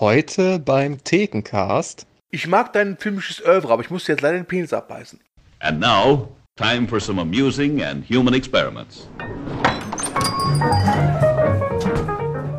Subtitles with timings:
[0.00, 2.06] Heute beim Thekencast.
[2.30, 5.20] Ich mag dein filmisches Oeuvre, aber ich musste jetzt leider den Penis abbeißen.
[5.60, 9.06] And now, time for some amusing and human experiments.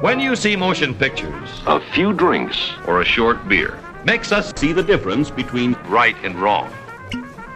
[0.01, 3.74] When you see motion pictures, A few drinks or a short beer.
[4.06, 6.70] makes us See the difference between Right and wrong.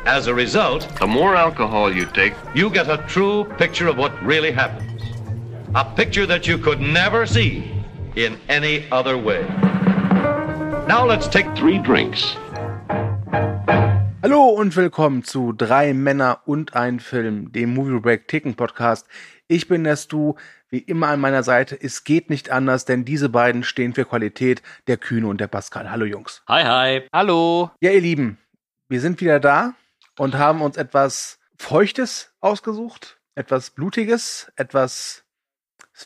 [0.05, 4.11] as a result, The more alcohol you take, you get a true picture of what
[4.25, 5.02] really happens.
[5.75, 7.64] A picture that you could never see
[8.16, 9.46] in any other way.
[10.89, 12.36] Now let's take three drinks.
[14.23, 19.05] Hallo und willkommen zu Drei Männer und ein Film, dem Movie Break Ticken Podcast.
[19.47, 20.33] Ich bin der Stu,
[20.71, 21.79] wie immer an meiner Seite.
[21.79, 25.91] Es geht nicht anders, denn diese beiden stehen für Qualität, der Kühne und der Pascal.
[25.91, 26.41] Hallo Jungs.
[26.47, 27.07] Hi, hi.
[27.14, 27.69] Hallo.
[27.81, 28.39] Ja, ihr Lieben,
[28.87, 29.75] wir sind wieder da
[30.17, 35.23] und haben uns etwas Feuchtes ausgesucht, etwas Blutiges, etwas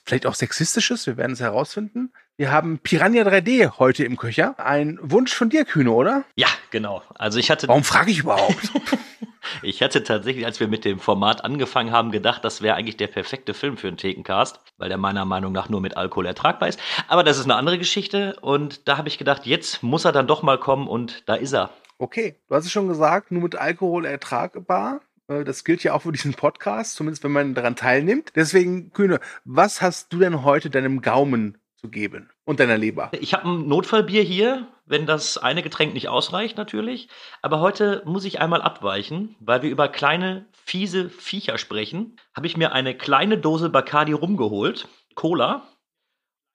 [0.04, 2.12] vielleicht auch Sexistisches, wir werden es herausfinden.
[2.36, 4.56] Wir haben Piranha 3D heute im Köcher.
[4.60, 6.24] Ein Wunsch von dir, Kühne, oder?
[6.36, 7.04] Ja, genau.
[7.14, 8.72] Also ich hatte, Warum frage ich überhaupt?
[9.62, 13.06] ich hatte tatsächlich, als wir mit dem Format angefangen haben, gedacht, das wäre eigentlich der
[13.06, 16.80] perfekte Film für einen Thekencast, weil der meiner Meinung nach nur mit Alkohol ertragbar ist.
[17.08, 20.26] Aber das ist eine andere Geschichte und da habe ich gedacht, jetzt muss er dann
[20.26, 21.70] doch mal kommen und da ist er.
[22.00, 25.02] Okay, du hast es schon gesagt, nur mit Alkohol ertragbar.
[25.28, 28.32] Äh, Das gilt ja auch für diesen Podcast, zumindest wenn man daran teilnimmt.
[28.36, 33.12] Deswegen, Kühne, was hast du denn heute deinem Gaumen zu geben und deiner Leber?
[33.20, 37.10] Ich habe ein Notfallbier hier, wenn das eine Getränk nicht ausreicht natürlich.
[37.42, 42.18] Aber heute muss ich einmal abweichen, weil wir über kleine, fiese Viecher sprechen.
[42.36, 45.68] Habe ich mir eine kleine Dose Bacardi rumgeholt, Cola.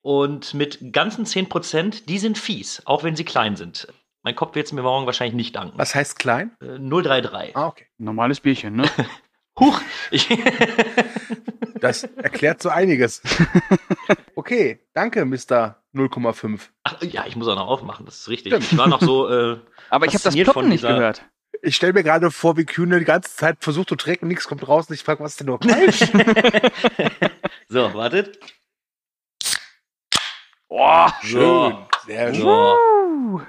[0.01, 3.89] Und mit ganzen 10%, die sind fies, auch wenn sie klein sind.
[4.23, 5.79] Mein Kopf wird es mir morgen wahrscheinlich nicht danken.
[5.79, 6.57] Was heißt klein?
[6.63, 7.55] Äh, 033.
[7.55, 7.87] Ah, okay.
[7.99, 8.89] Normales Bierchen, ne?
[9.59, 9.81] Huch!
[10.11, 10.29] Ich
[11.81, 13.23] Das erklärt so einiges.
[14.35, 15.83] Okay, danke, Mr.
[15.93, 16.61] 0,5.
[16.85, 18.53] Ach, ja, ich muss auch noch aufmachen, das ist richtig.
[18.55, 18.73] Stimmt.
[18.73, 19.29] Ich war noch so.
[19.29, 19.59] Äh,
[19.91, 21.25] Aber ich habe das Ploppen von nicht gehört.
[21.61, 24.67] Ich stelle mir gerade vor, wie Kühne die ganze Zeit versucht zu trinken, nichts kommt
[24.67, 25.99] raus und ich frage, was ist denn nur falsch?
[27.69, 28.39] so, wartet.
[30.69, 31.77] Boah, Schön.
[32.07, 32.43] Sehr schön.
[32.43, 33.43] So.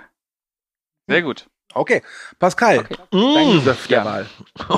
[1.08, 1.47] Sehr gut.
[1.74, 2.02] Okay,
[2.40, 3.19] Pascal, dein
[3.50, 3.53] Mm.
[3.53, 4.06] Gesöff der Ja.
[4.06, 4.25] Wahl.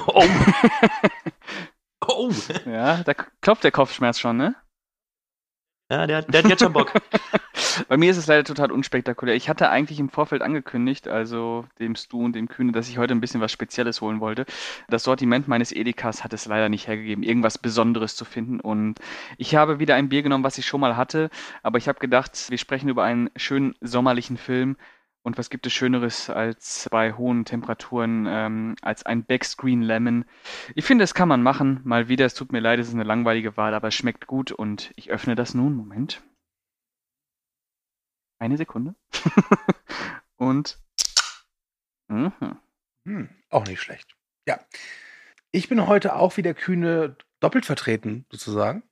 [2.04, 2.28] Oh.
[2.30, 2.32] oh.
[2.66, 4.56] Ja, da klopft der Kopfschmerz schon, ne?
[5.92, 6.94] Ja, der, der hat jetzt schon Bock.
[7.90, 9.36] Bei mir ist es leider total unspektakulär.
[9.36, 13.14] Ich hatte eigentlich im Vorfeld angekündigt, also dem Stu und dem Kühne, dass ich heute
[13.14, 14.46] ein bisschen was Spezielles holen wollte.
[14.88, 18.62] Das Sortiment meines Edekas hat es leider nicht hergegeben, irgendwas Besonderes zu finden.
[18.62, 19.00] Und
[19.38, 21.30] ich habe wieder ein Bier genommen, was ich schon mal hatte.
[21.62, 24.78] Aber ich habe gedacht, wir sprechen über einen schönen sommerlichen Film.
[25.24, 30.26] Und was gibt es Schöneres als bei hohen Temperaturen, ähm, als ein Backscreen Lemon?
[30.74, 31.82] Ich finde, das kann man machen.
[31.84, 34.52] Mal wieder, es tut mir leid, es ist eine langweilige Wahl, aber es schmeckt gut
[34.52, 35.76] und ich öffne das nun.
[35.76, 36.24] Moment.
[38.40, 38.96] Eine Sekunde.
[40.38, 40.80] und.
[42.08, 42.58] Mhm.
[43.06, 44.16] Hm, auch nicht schlecht.
[44.48, 44.60] Ja.
[45.52, 48.84] Ich bin heute auch wieder Kühne doppelt vertreten, sozusagen.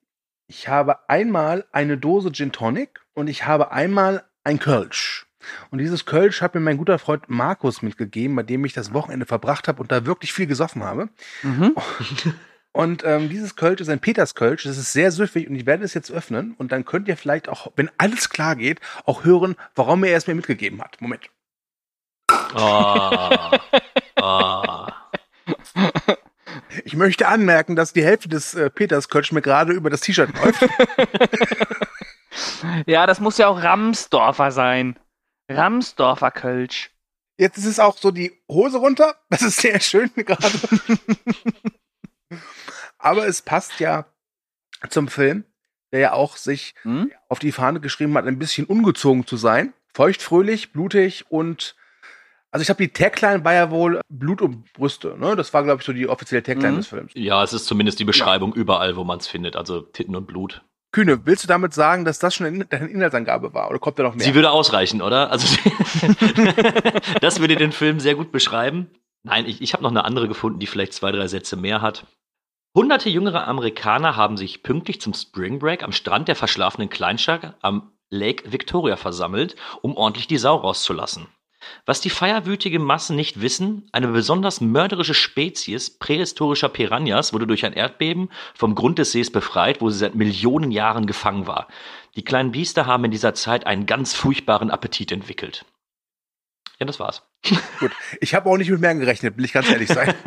[0.45, 5.28] Ich habe einmal eine Dose Gin Tonic und ich habe einmal ein Kölsch.
[5.71, 9.25] Und dieses Kölsch hat mir mein guter Freund Markus mitgegeben, bei dem ich das Wochenende
[9.25, 11.09] verbracht habe und da wirklich viel gesoffen habe.
[11.43, 11.75] Mhm.
[12.71, 14.63] Und ähm, dieses Kölsch ist ein Peterskölsch.
[14.63, 16.53] Das ist sehr süffig und ich werde es jetzt öffnen.
[16.55, 20.27] Und dann könnt ihr vielleicht auch, wenn alles klar geht, auch hören, warum er es
[20.27, 21.01] mir mitgegeben hat.
[21.01, 21.31] Moment.
[22.55, 23.57] Oh.
[24.21, 24.87] Oh.
[26.85, 30.67] Ich möchte anmerken, dass die Hälfte des äh, Peterskölsch mir gerade über das T-Shirt läuft.
[32.85, 34.97] Ja, das muss ja auch Ramsdorfer sein.
[35.49, 36.91] Ramsdorfer Kölsch.
[37.37, 39.15] Jetzt ist es auch so die Hose runter.
[39.29, 40.43] Das ist sehr schön gerade.
[42.97, 44.05] Aber es passt ja
[44.89, 45.45] zum Film,
[45.91, 47.11] der ja auch sich Hm?
[47.29, 49.73] auf die Fahne geschrieben hat, ein bisschen ungezogen zu sein.
[49.93, 51.75] Feucht, fröhlich, blutig und
[52.51, 55.15] also ich glaube, die Tagline war ja wohl Blut und Brüste.
[55.19, 55.35] Ne?
[55.35, 56.77] Das war, glaube ich, so die offizielle Tagline Mhm.
[56.77, 57.11] des Films.
[57.13, 59.55] Ja, es ist zumindest die Beschreibung überall, wo man es findet.
[59.55, 60.63] Also Titten und Blut.
[60.91, 63.69] Kühne, willst du damit sagen, dass das schon in- deine Inhaltsangabe war?
[63.69, 64.25] Oder kommt da noch mehr?
[64.25, 65.29] Sie würde ausreichen, oder?
[65.31, 65.47] Also
[67.21, 68.89] das würde den Film sehr gut beschreiben.
[69.23, 72.05] Nein, ich, ich habe noch eine andere gefunden, die vielleicht zwei, drei Sätze mehr hat.
[72.75, 77.91] Hunderte jüngere Amerikaner haben sich pünktlich zum Spring Break am Strand der verschlafenen Kleinstadt am
[78.09, 81.27] Lake Victoria versammelt, um ordentlich die Sau rauszulassen.
[81.85, 87.73] Was die feierwütige Massen nicht wissen, eine besonders mörderische Spezies prähistorischer Piranhas wurde durch ein
[87.73, 91.67] Erdbeben vom Grund des Sees befreit, wo sie seit Millionen Jahren gefangen war.
[92.15, 95.65] Die kleinen Biester haben in dieser Zeit einen ganz furchtbaren Appetit entwickelt.
[96.79, 97.23] Ja, das war's.
[97.79, 97.91] Gut.
[98.21, 100.13] Ich habe auch nicht mit mehr gerechnet, will ich ganz ehrlich sein.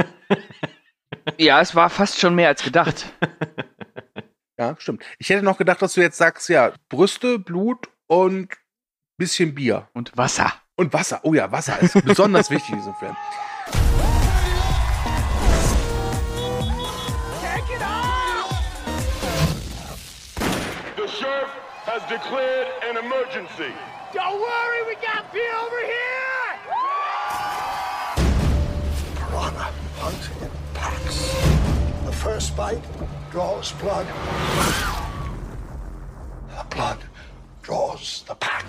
[1.38, 3.06] Ja, es war fast schon mehr als gedacht.
[4.58, 5.04] ja, stimmt.
[5.18, 8.48] Ich hätte noch gedacht, dass du jetzt sagst, ja, Brüste, Blut und
[9.16, 10.52] bisschen Bier Und Wasser.
[10.82, 11.20] Und Wasser.
[11.22, 13.16] Oh ja, Wasser ist besonders wichtig in diesem Film.
[20.96, 21.50] The sheriff
[21.86, 23.72] has declared an emergency.
[24.12, 26.58] Don't worry, we got beer over here!
[29.16, 31.34] Piranha hunt in packs.
[32.04, 32.82] The first bite
[33.30, 34.06] draws blood.
[36.50, 36.98] The blood
[37.62, 38.66] draws the pack.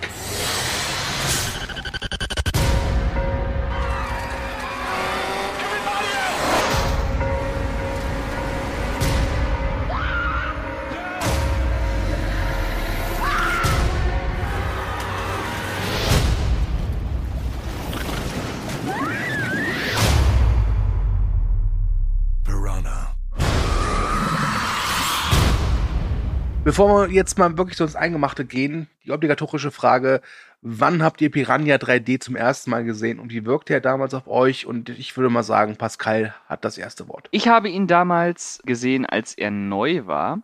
[26.63, 30.21] Bevor wir jetzt mal wirklich so ins Eingemachte gehen, die obligatorische Frage,
[30.61, 34.29] wann habt ihr Piranha 3D zum ersten Mal gesehen und wie wirkte er damals auf
[34.29, 34.65] euch?
[34.65, 37.27] Und ich würde mal sagen, Pascal hat das erste Wort.
[37.31, 40.41] Ich habe ihn damals gesehen, als er neu war.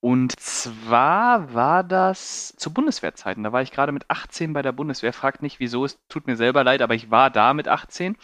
[0.00, 3.42] Und zwar war das zu Bundeswehrzeiten.
[3.42, 5.14] Da war ich gerade mit 18 bei der Bundeswehr.
[5.14, 8.14] Fragt nicht, wieso, es tut mir selber leid, aber ich war da mit 18.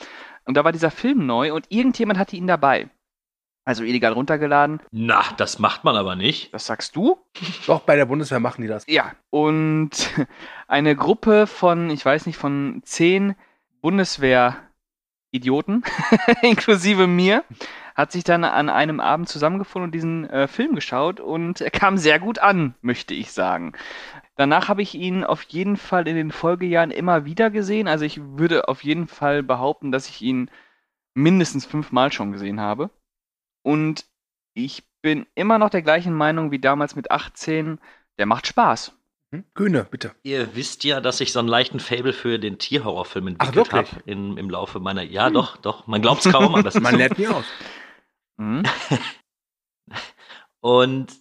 [0.44, 2.90] Und da war dieser Film neu und irgendjemand hatte ihn dabei.
[3.64, 4.80] Also illegal runtergeladen.
[4.90, 6.52] Na, das macht man aber nicht.
[6.52, 7.24] Das sagst du?
[7.66, 8.84] Doch, bei der Bundeswehr machen die das.
[8.88, 9.12] Ja.
[9.30, 9.90] Und
[10.66, 13.36] eine Gruppe von, ich weiß nicht, von zehn
[13.80, 15.84] Bundeswehr-Idioten,
[16.42, 17.44] inklusive mir,
[17.94, 21.98] hat sich dann an einem Abend zusammengefunden und diesen äh, Film geschaut und er kam
[21.98, 23.74] sehr gut an, möchte ich sagen.
[24.36, 27.86] Danach habe ich ihn auf jeden Fall in den Folgejahren immer wieder gesehen.
[27.86, 30.50] Also ich würde auf jeden Fall behaupten, dass ich ihn
[31.14, 32.90] mindestens fünfmal schon gesehen habe.
[33.62, 34.06] Und
[34.54, 37.78] ich bin immer noch der gleichen Meinung wie damals mit 18.
[38.18, 38.92] Der macht Spaß.
[39.32, 39.44] Hm?
[39.54, 40.12] Kühne, bitte.
[40.22, 44.50] Ihr wisst ja, dass ich so einen leichten Fable für den Tierhorrorfilm entwickelt habe im
[44.50, 45.02] Laufe meiner.
[45.02, 45.86] Ja, doch, doch.
[45.86, 47.44] Man glaubt es kaum, aber das ist Man lernt nie aus.
[48.36, 48.62] Mhm.
[50.60, 51.12] Und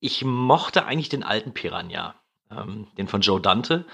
[0.00, 2.14] ich mochte eigentlich den alten Piranha,
[2.50, 3.84] ähm, den von Joe Dante.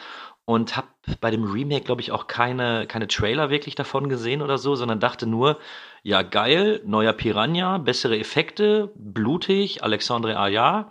[0.45, 0.87] Und habe
[1.21, 5.01] bei dem Remake, glaube ich, auch keine, keine Trailer wirklich davon gesehen oder so, sondern
[5.01, 5.59] dachte nur,
[6.07, 10.89] ja geil, neuer Piranha, bessere Effekte, blutig, Alexandre Aja.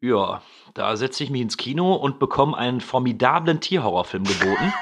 [0.00, 0.40] Ja,
[0.72, 4.72] da setze ich mich ins Kino und bekomme einen formidablen Tierhorrorfilm geboten.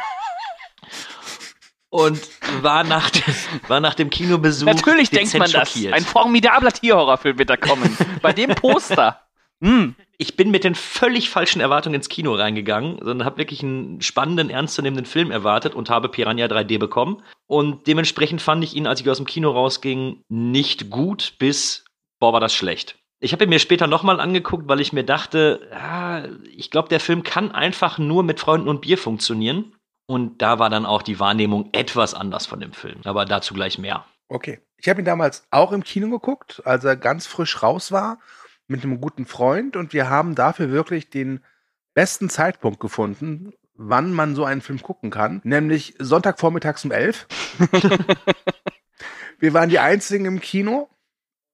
[1.91, 2.21] und
[2.61, 3.35] war nach, dem,
[3.67, 5.73] war nach dem Kinobesuch Natürlich denkt man das.
[5.73, 5.93] schockiert.
[5.93, 7.99] Ein formidabler Tierhorrorfilm wird da kommen.
[8.23, 9.23] Bei dem Poster.
[9.65, 9.95] Hm.
[10.19, 14.51] ich bin mit den völlig falschen Erwartungen ins Kino reingegangen, sondern habe wirklich einen spannenden,
[14.51, 17.23] ernstzunehmenden Film erwartet und habe Piranha 3D bekommen.
[17.53, 21.85] Und dementsprechend fand ich ihn, als ich aus dem Kino rausging, nicht gut bis,
[22.19, 22.97] boah, war das schlecht.
[23.21, 26.25] Ich habe ihn mir später nochmal angeguckt, weil ich mir dachte, ja,
[26.57, 29.75] ich glaube, der Film kann einfach nur mit Freunden und Bier funktionieren.
[30.07, 33.01] Und da war dann auch die Wahrnehmung etwas anders von dem Film.
[33.05, 34.07] Aber dazu gleich mehr.
[34.29, 34.61] Okay.
[34.79, 38.19] Ich habe ihn damals auch im Kino geguckt, als er ganz frisch raus war,
[38.67, 39.77] mit einem guten Freund.
[39.77, 41.45] Und wir haben dafür wirklich den
[41.93, 45.41] besten Zeitpunkt gefunden, wann man so einen Film gucken kann.
[45.45, 47.27] Nämlich Sonntagvormittags um elf.
[49.39, 50.89] wir waren die Einzigen im Kino.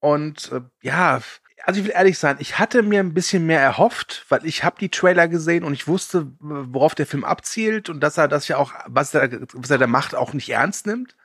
[0.01, 1.21] Und äh, ja,
[1.65, 4.77] also ich will ehrlich sein, ich hatte mir ein bisschen mehr erhofft, weil ich habe
[4.79, 8.57] die Trailer gesehen und ich wusste, worauf der Film abzielt und dass er das ja
[8.57, 11.17] auch, was er, was er da macht, auch nicht ernst nimmt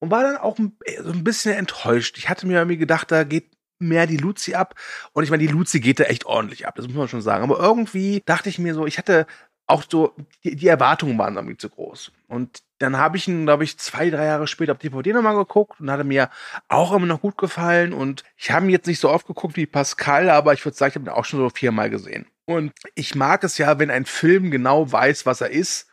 [0.00, 2.18] und war dann auch ein, so ein bisschen enttäuscht.
[2.18, 4.74] Ich hatte mir irgendwie gedacht, da geht mehr die Luzi ab.
[5.12, 7.42] Und ich meine, die Luzi geht da echt ordentlich ab, das muss man schon sagen.
[7.42, 9.26] Aber irgendwie dachte ich mir so, ich hatte
[9.66, 12.12] auch so, die, die Erwartungen waren irgendwie zu groß.
[12.28, 15.80] Und dann habe ich ihn, glaube ich, zwei, drei Jahre später auf DVD nochmal geguckt
[15.80, 16.28] und hatte mir
[16.68, 17.92] auch immer noch gut gefallen.
[17.92, 20.90] Und ich habe ihn jetzt nicht so oft geguckt wie Pascal, aber ich würde sagen,
[20.90, 22.26] ich habe ihn auch schon so viermal gesehen.
[22.46, 25.88] Und ich mag es ja, wenn ein Film genau weiß, was er ist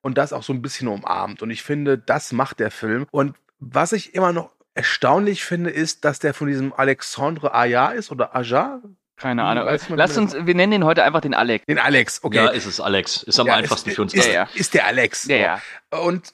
[0.00, 1.42] und das auch so ein bisschen umarmt.
[1.42, 3.06] Und ich finde, das macht der Film.
[3.10, 8.10] Und was ich immer noch erstaunlich finde, ist, dass der von diesem Alexandre Aja ist
[8.10, 8.80] oder Aja.
[9.20, 9.78] Keine Hm, Ahnung.
[9.96, 11.66] Lass uns, wir nennen ihn heute einfach den Alex.
[11.66, 12.36] Den Alex, okay.
[12.36, 13.22] Ja, ist es, Alex.
[13.22, 14.32] Ist am Ja, einfachsten ist, für uns ist, alle.
[14.34, 14.48] Ja, ja.
[14.54, 15.26] ist der Alex.
[15.26, 15.60] Ja, ja.
[16.00, 16.32] Und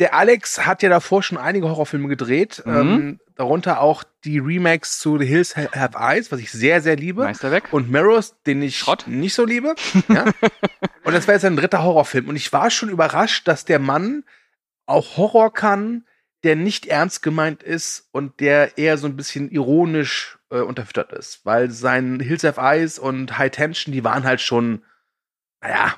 [0.00, 2.74] der Alex hat ja davor schon einige Horrorfilme gedreht, Mhm.
[2.76, 7.24] ähm, darunter auch die Remakes zu The Hills Have Eyes, was ich sehr, sehr liebe.
[7.24, 7.72] Meisterwerk.
[7.72, 9.04] Und Mirrors, den ich Schrott.
[9.08, 9.74] nicht so liebe.
[10.08, 10.24] Ja?
[11.04, 12.28] und das war jetzt ein dritter Horrorfilm.
[12.28, 14.22] Und ich war schon überrascht, dass der Mann
[14.86, 16.04] auch Horror kann,
[16.44, 21.44] der nicht ernst gemeint ist und der eher so ein bisschen ironisch äh, unterfüttert ist.
[21.44, 24.84] Weil sein Hills Have Eyes und High Tension, die waren halt schon,
[25.60, 25.94] naja,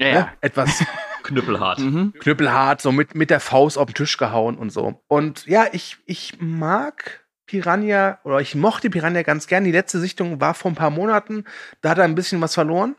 [0.00, 0.32] Ja, ne, ja.
[0.40, 0.84] etwas
[1.22, 1.78] Knüppelhart.
[1.78, 2.12] Mhm.
[2.18, 5.02] knüppelhart, so mit, mit der Faust auf den Tisch gehauen und so.
[5.08, 9.64] Und ja, ich, ich mag Piranha, oder ich mochte Piranha ganz gern.
[9.64, 11.44] Die letzte Sichtung war vor ein paar Monaten.
[11.80, 12.94] Da hat er ein bisschen was verloren.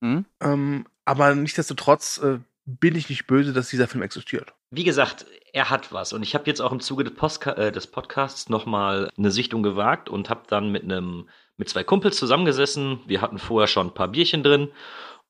[0.00, 0.24] Mhm.
[0.40, 4.52] Ähm, aber nichtsdestotrotz äh, bin ich nicht böse, dass dieser Film existiert.
[4.70, 6.12] Wie gesagt, er hat was.
[6.12, 9.62] Und ich habe jetzt auch im Zuge des, Postka äh, des Podcasts nochmal eine Sichtung
[9.62, 13.00] gewagt und habe dann mit einem mit zwei Kumpels zusammengesessen.
[13.06, 14.70] Wir hatten vorher schon ein paar Bierchen drin.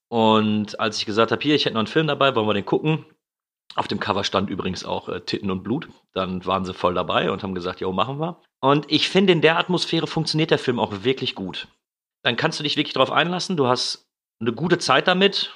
[0.09, 2.67] Und als ich gesagt habe, hier, ich hätte noch einen Film dabei, wollen wir den
[2.67, 3.07] gucken?
[3.77, 5.89] Auf dem Cover stand übrigens auch äh, Titten und Blut.
[6.15, 8.43] Dann waren sie voll dabei und haben gesagt, jo, machen wir.
[8.61, 11.69] Und ich finde, in der Atmosphäre funktioniert der Film auch wirklich gut.
[12.25, 13.57] Dann kannst du dich wirklich darauf einlassen.
[13.57, 15.55] Du hast eine gute Zeit damit,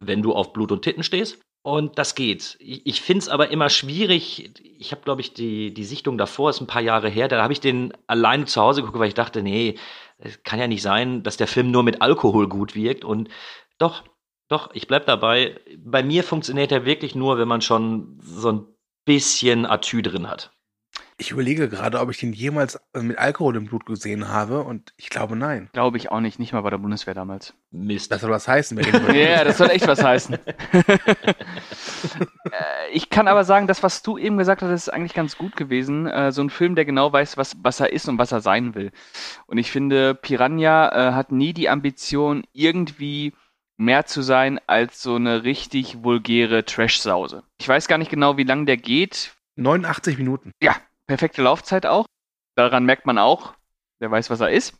[0.00, 1.40] wenn du auf Blut und Titten stehst.
[1.62, 2.56] Und das geht.
[2.58, 4.50] Ich, ich finde es aber immer schwierig.
[4.78, 7.52] Ich habe, glaube ich, die, die Sichtung davor, ist ein paar Jahre her, da habe
[7.52, 9.76] ich den alleine zu Hause geguckt, weil ich dachte, nee,
[10.18, 13.04] es kann ja nicht sein, dass der Film nur mit Alkohol gut wirkt.
[13.04, 13.28] Und
[13.78, 14.04] doch,
[14.48, 15.60] doch, ich bleib dabei.
[15.78, 18.66] Bei mir funktioniert er wirklich nur, wenn man schon so ein
[19.04, 20.52] bisschen Atü drin hat.
[21.20, 24.94] Ich überlege gerade, ob ich den jemals äh, mit Alkohol im Blut gesehen habe und
[24.96, 25.68] ich glaube nein.
[25.74, 27.52] Glaube ich auch nicht, nicht mal bei der Bundeswehr damals.
[27.70, 28.10] Mist.
[28.10, 28.78] Das soll was heißen.
[28.78, 30.38] Wenn Ja, yeah, das soll echt was heißen.
[32.44, 35.54] Äh, ich kann aber sagen, das, was du eben gesagt hast, ist eigentlich ganz gut
[35.56, 36.06] gewesen.
[36.06, 38.74] Äh, so ein Film, der genau weiß, was, was er ist und was er sein
[38.74, 38.90] will.
[39.46, 43.34] Und ich finde, Piranha hat nie die Ambition, irgendwie
[43.76, 47.44] mehr zu sein als so eine richtig vulgäre Trash-Sause.
[47.60, 49.34] Ich weiß gar nicht genau, wie lang der geht.
[49.56, 50.52] 89 Minuten.
[50.62, 50.74] Ja,
[51.10, 52.06] perfekte Laufzeit auch.
[52.54, 53.54] Daran merkt man auch,
[54.00, 54.74] der weiß, was er ist.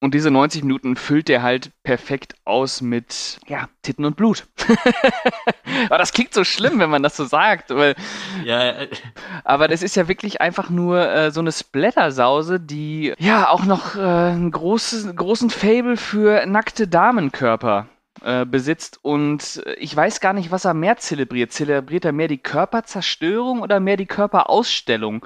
[0.00, 4.46] Und diese 90 Minuten füllt er halt perfekt aus mit, ja, Titten und Blut.
[5.86, 7.68] aber das klingt so schlimm, wenn man das so sagt.
[7.68, 7.94] Weil,
[8.42, 8.88] Ja, äh,
[9.44, 13.96] aber das ist ja wirklich einfach nur äh, so eine Splatter-Sause, die ja auch noch
[13.96, 17.86] äh, einen großen, großen Fable für nackte Damenkörper
[18.24, 18.98] äh, besitzt.
[19.02, 21.52] Und äh, ich weiß gar nicht, was er mehr zelebriert.
[21.52, 25.24] Zelebriert er mehr die Körperzerstörung oder mehr die Körperausstellung?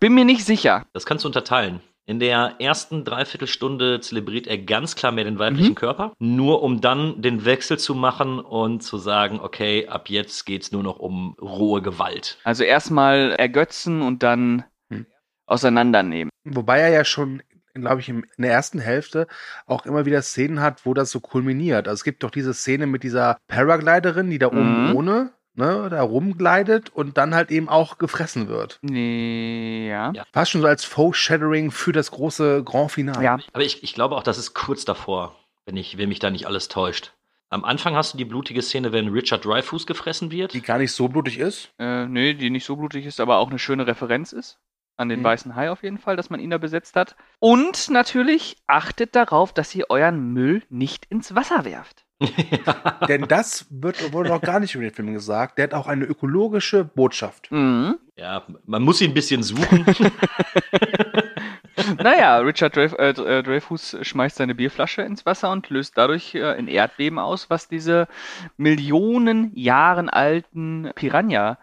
[0.00, 0.84] Bin mir nicht sicher.
[0.92, 1.80] das kannst du unterteilen.
[2.06, 7.20] In der ersten Dreiviertelstunde zelebriert er ganz klar mehr den weiblichen Körper, nur um dann
[7.20, 11.82] den Wechsel zu machen und zu sagen, okay, ab jetzt geht's nur noch um rohe
[11.82, 12.38] Gewalt.
[12.44, 15.04] Also erstmal ergötzen und dann Hm.
[15.46, 16.30] auseinandernehmen.
[16.44, 17.42] Wobei er ja schon,
[17.74, 19.26] glaube ich, in der ersten Hälfte
[19.66, 21.88] auch immer wieder Szenen hat, wo das so kulminiert.
[21.88, 24.94] Also es gibt doch diese Szene mit dieser Paragliderin, die da oben Mhm.
[24.96, 28.78] ohne ne, da rumgleitet und dann halt eben auch gefressen wird.
[28.82, 30.12] Nee, ja.
[30.14, 30.24] Ja.
[30.32, 33.24] Fast schon so als Foreshadowing für das große Grand Finale.
[33.24, 35.34] Ja, Aber ich, ich glaube auch, das ist kurz davor,
[35.66, 37.12] wenn, ich, wenn mich da nicht alles täuscht.
[37.50, 40.52] Am Anfang hast du die blutige Szene, wenn Richard Dreyfuss gefressen wird.
[40.52, 41.70] Die gar nicht so blutig ist.
[41.78, 44.58] äh, nee, die nicht so blutig ist, aber auch eine schöne Referenz ist.
[44.98, 45.24] An den Mhm.
[45.24, 47.16] weißen Hai auf jeden Fall, dass man ihn da besetzt hat.
[47.38, 52.04] Und natürlich achtet darauf, dass ihr euren Müll nicht ins Wasser werft.
[53.08, 55.56] Denn das wird, wurde noch gar nicht über den Film gesagt.
[55.56, 57.50] Der hat auch eine ökologische Botschaft.
[57.52, 57.96] Mhm.
[58.16, 59.86] ja, man muss ihn ein bisschen suchen.
[62.02, 66.44] naja, Richard Dreyf äh, äh, Dreyfus schmeißt seine Bierflasche ins Wasser und löst dadurch äh,
[66.54, 68.08] ein Erdbeben aus, was diese
[68.56, 71.56] Millionen Jahren alten Piranha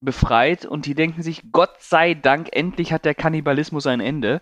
[0.00, 0.64] befreit.
[0.66, 4.40] Und die denken sich, Gott sei Dank, endlich hat der Kannibalismus ein Ende.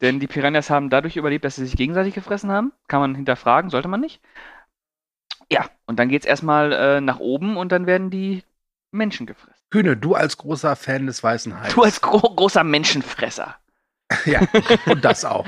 [0.00, 2.72] Denn die Piranhas haben dadurch überlebt, dass sie sich gegenseitig gefressen haben.
[2.88, 4.20] Kann man hinterfragen, sollte man nicht.
[5.50, 8.42] Ja, und dann geht's erstmal äh, nach oben und dann werden die
[8.90, 9.60] Menschen gefressen.
[9.70, 11.74] Kühne, du als großer Fan des Weißen Hais.
[11.74, 13.56] Du als gro großer Menschenfresser.
[14.26, 14.42] Ja,
[14.86, 15.46] und das auch.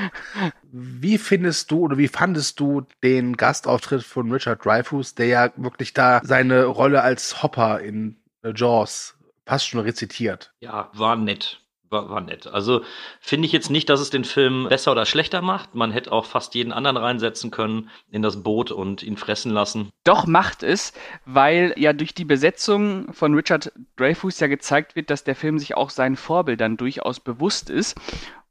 [0.73, 5.93] Wie findest du oder wie fandest du den Gastauftritt von Richard Dreyfuss, der ja wirklich
[5.93, 9.16] da seine Rolle als Hopper in äh, Jaws
[9.47, 10.53] fast schon rezitiert?
[10.61, 11.61] ja, war nett.
[11.89, 12.49] War, war nett.
[12.49, 12.83] Also
[13.21, 15.77] finde ich jetzt nicht, dass es den Film besser oder schlechter macht.
[15.77, 19.91] Man hätte auch fast jeden anderen reinsetzen können in das Boot und ihn fressen lassen.
[20.03, 20.93] Doch macht es,
[21.27, 25.77] weil ja durch die Besetzung von Richard Dreyfuss ja gezeigt wird, dass der Film sich
[25.77, 27.97] auch seinen Vorbildern durchaus bewusst ist.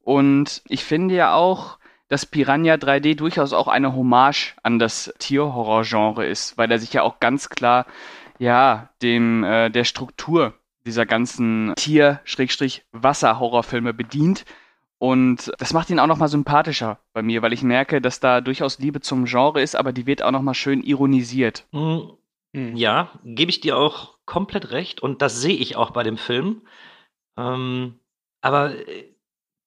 [0.02, 6.26] Und ich finde ja auch, dass Piranha 3D durchaus auch eine Hommage an das Tierhorror-Genre
[6.26, 7.86] ist, weil er sich ja auch ganz klar
[9.02, 10.54] dem äh, der Struktur
[10.86, 14.46] dieser ganzen Tier-Wasser-Horrorfilme bedient.
[14.98, 18.80] Und das macht ihn auch nochmal sympathischer bei mir, weil ich merke, dass da durchaus
[18.80, 21.66] Liebe zum Genre ist, aber die wird auch nochmal schön ironisiert.
[22.56, 26.16] Hm, Ja, gebe ich dir auch komplett recht und das sehe ich auch bei dem
[26.18, 26.62] Film.
[27.38, 28.00] Ähm,
[28.42, 29.10] aber äh,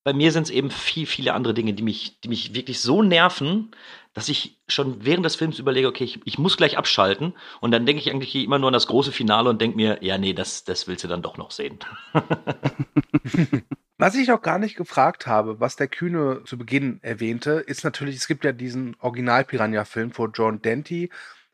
[0.04, 3.02] bei mir sind es eben viel, viele andere Dinge, die mich, die mich wirklich so
[3.02, 3.72] nerven,
[4.18, 7.87] dass ich schon während des Films überlege, okay, ich, ich muss gleich abschalten und dann
[7.87, 10.64] denke ich eigentlich immer nur an das große Finale und denke mir, ja, nee, das,
[10.64, 11.78] das willst du dann doch noch sehen.
[13.96, 18.16] Was ich noch gar nicht gefragt habe, was der Kühne zu Beginn erwähnte, ist natürlich,
[18.16, 21.08] es gibt ja diesen Original-Piranha-Film von John Dante.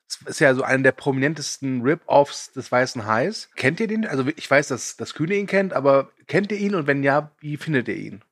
[0.09, 3.51] Das ist ja so einer der prominentesten Rip-Offs des Weißen Hais.
[3.57, 4.07] Kennt ihr den?
[4.07, 7.31] Also ich weiß, dass, dass Kühne ihn kennt, aber kennt ihr ihn und wenn ja,
[7.41, 8.23] wie findet ihr ihn?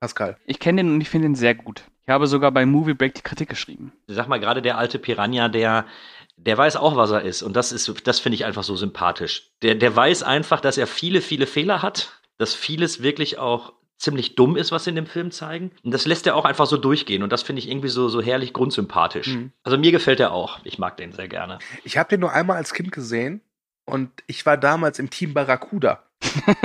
[0.00, 0.36] Pascal.
[0.46, 1.84] Ich kenne den und ich finde ihn sehr gut.
[2.08, 3.92] Ich habe sogar bei Movie Break die Kritik geschrieben.
[4.06, 5.84] Sag mal, gerade der alte Piranha, der,
[6.38, 7.42] der weiß auch, was er ist.
[7.42, 9.50] Und das ist, das finde ich einfach so sympathisch.
[9.60, 14.36] Der, der weiß einfach, dass er viele, viele Fehler hat, dass vieles wirklich auch ziemlich
[14.36, 15.70] dumm ist, was sie in dem Film zeigen.
[15.82, 17.22] Und das lässt er auch einfach so durchgehen.
[17.22, 19.34] Und das finde ich irgendwie so, so herrlich grundsympathisch.
[19.34, 19.52] Mhm.
[19.62, 20.60] Also mir gefällt er auch.
[20.64, 21.58] Ich mag den sehr gerne.
[21.84, 23.42] Ich habe den nur einmal als Kind gesehen
[23.84, 26.07] und ich war damals im Team Barracuda.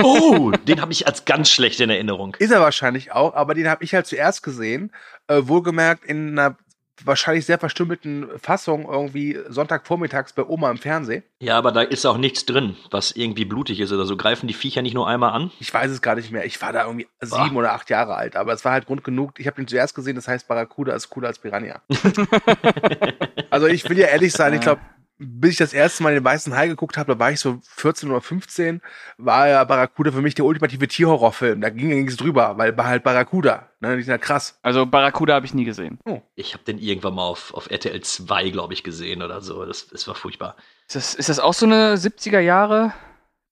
[0.02, 2.36] Oh, den habe ich als ganz schlecht in Erinnerung.
[2.38, 4.92] Ist er wahrscheinlich auch, aber den habe ich halt zuerst gesehen.
[5.26, 6.56] Äh, wohlgemerkt in einer
[7.02, 11.24] wahrscheinlich sehr verstümmelten Fassung irgendwie Sonntagvormittags bei Oma im Fernsehen.
[11.40, 14.16] Ja, aber da ist auch nichts drin, was irgendwie blutig ist oder so.
[14.16, 15.50] Greifen die Viecher nicht nur einmal an?
[15.58, 16.44] Ich weiß es gar nicht mehr.
[16.44, 19.38] Ich war da irgendwie sieben oder acht Jahre alt, aber es war halt Grund genug.
[19.38, 21.82] Ich habe den zuerst gesehen, das heißt Barracuda ist cooler als Piranha.
[23.50, 24.80] also ich will ja ehrlich sein, ich glaube,
[25.18, 28.10] bis ich das erste Mal den Weißen Hai geguckt habe, da war ich so 14
[28.10, 28.82] oder 15,
[29.18, 31.60] war ja Barracuda für mich der ultimative Tierhorrorfilm.
[31.60, 33.70] Da ging ja nichts drüber, weil war halt Barracuda.
[33.80, 34.58] Ne, die sind ja krass.
[34.62, 35.98] Also Barracuda habe ich nie gesehen.
[36.34, 39.64] Ich habe den irgendwann mal auf, auf RTL 2, glaube ich, gesehen oder so.
[39.64, 40.56] Das, das war furchtbar.
[40.88, 42.92] Ist das, ist das auch so eine 70er Jahre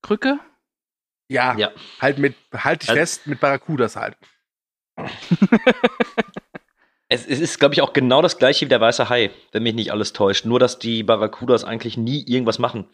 [0.03, 0.39] Krücke?
[1.29, 1.71] Ja, Ja.
[2.01, 4.17] halt mit, halt dich Also- fest, mit Barracudas halt.
[7.13, 9.75] Es, es ist, glaube ich, auch genau das gleiche wie der weiße Hai, wenn mich
[9.75, 10.47] nicht alles täuscht.
[10.47, 12.87] Nur, dass die Barracudas eigentlich nie irgendwas machen.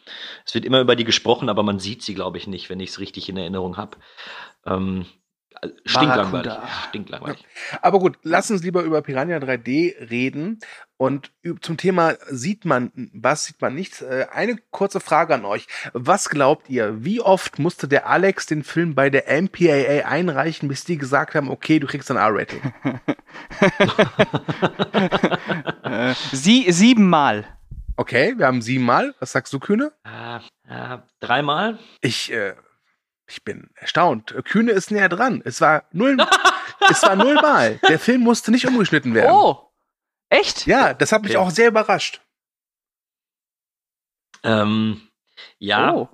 [0.45, 2.91] Es wird immer über die gesprochen, aber man sieht sie, glaube ich, nicht, wenn ich
[2.91, 3.97] es richtig in Erinnerung habe.
[4.67, 5.07] Ähm,
[5.85, 6.53] stinklangweilig.
[6.53, 6.69] Barracuda.
[6.89, 7.45] Stinklangweilig.
[7.83, 10.61] Aber gut, lass uns lieber über Piranha 3D reden.
[10.97, 14.03] Und zum Thema sieht man was, sieht man nichts.
[14.03, 15.67] Äh, Eine kurze Frage an euch.
[15.93, 20.85] Was glaubt ihr, wie oft musste der Alex den Film bei der MPAA einreichen, bis
[20.85, 22.73] die gesagt haben, okay, du kriegst ein R-Rating?
[26.33, 27.45] Sie siebenmal.
[27.97, 29.15] Okay, wir haben siebenmal.
[29.19, 29.93] Was sagst du, Kühne?
[30.05, 30.37] Äh,
[30.69, 31.79] äh, dreimal?
[32.01, 32.55] Ich, äh,
[33.29, 34.35] ich bin erstaunt.
[34.45, 35.43] Kühne ist näher dran.
[35.45, 36.17] Es war null,
[36.91, 37.79] es war nullmal.
[37.89, 39.31] Der Film musste nicht umgeschnitten werden.
[39.33, 39.71] Oh!
[40.31, 40.67] Echt?
[40.67, 41.47] Ja, das hat mich Okay.
[41.47, 42.21] auch sehr überrascht.
[44.43, 45.01] Ähm,
[45.59, 45.95] ja.
[45.95, 46.09] Oh.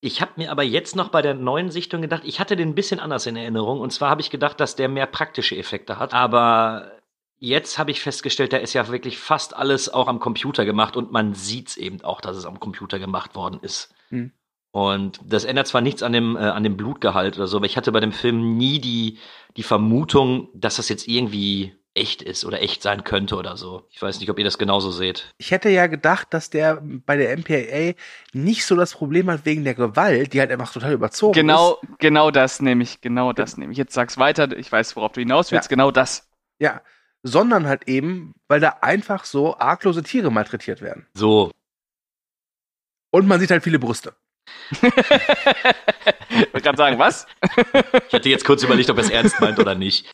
[0.00, 2.74] Ich habe mir aber jetzt noch bei der neuen Sichtung gedacht, ich hatte den ein
[2.74, 3.80] bisschen anders in Erinnerung.
[3.80, 6.12] Und zwar habe ich gedacht, dass der mehr praktische Effekte hat.
[6.12, 6.90] Aber
[7.38, 11.12] jetzt habe ich festgestellt, da ist ja wirklich fast alles auch am Computer gemacht und
[11.12, 13.94] man sieht's eben auch, dass es am Computer gemacht worden ist.
[14.08, 14.32] Hm.
[14.72, 17.76] Und das ändert zwar nichts an dem, äh, an dem Blutgehalt oder so, aber ich
[17.76, 19.18] hatte bei dem Film nie die,
[19.56, 23.86] die Vermutung, dass das jetzt irgendwie echt ist oder echt sein könnte oder so.
[23.90, 25.34] Ich weiß nicht, ob ihr das genauso seht.
[25.36, 27.92] Ich hätte ja gedacht, dass der bei der MPAA
[28.32, 31.98] nicht so das Problem hat wegen der Gewalt, die halt einfach total überzogen Genau, ist.
[31.98, 33.78] genau das nehme ich, genau das nehme ich.
[33.78, 35.76] Jetzt sag's weiter, ich weiß, worauf du hinaus willst, Ja.
[35.76, 36.30] genau das.
[36.58, 36.80] Ja,
[37.22, 41.06] sondern halt eben, weil da einfach so arglose Tiere malträtiert werden.
[41.12, 41.50] So,
[43.10, 44.14] Und man sieht halt viele Brüste.
[44.70, 47.26] Ich wollte gerade sagen, was?
[48.08, 50.10] ich hatte jetzt kurz überlegt, ob er es ernst meint oder nicht.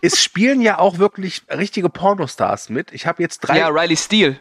[0.00, 2.92] Es spielen ja auch wirklich richtige Pornostars mit.
[2.92, 4.40] Ich habe jetzt drei, Ja, Riley Steele.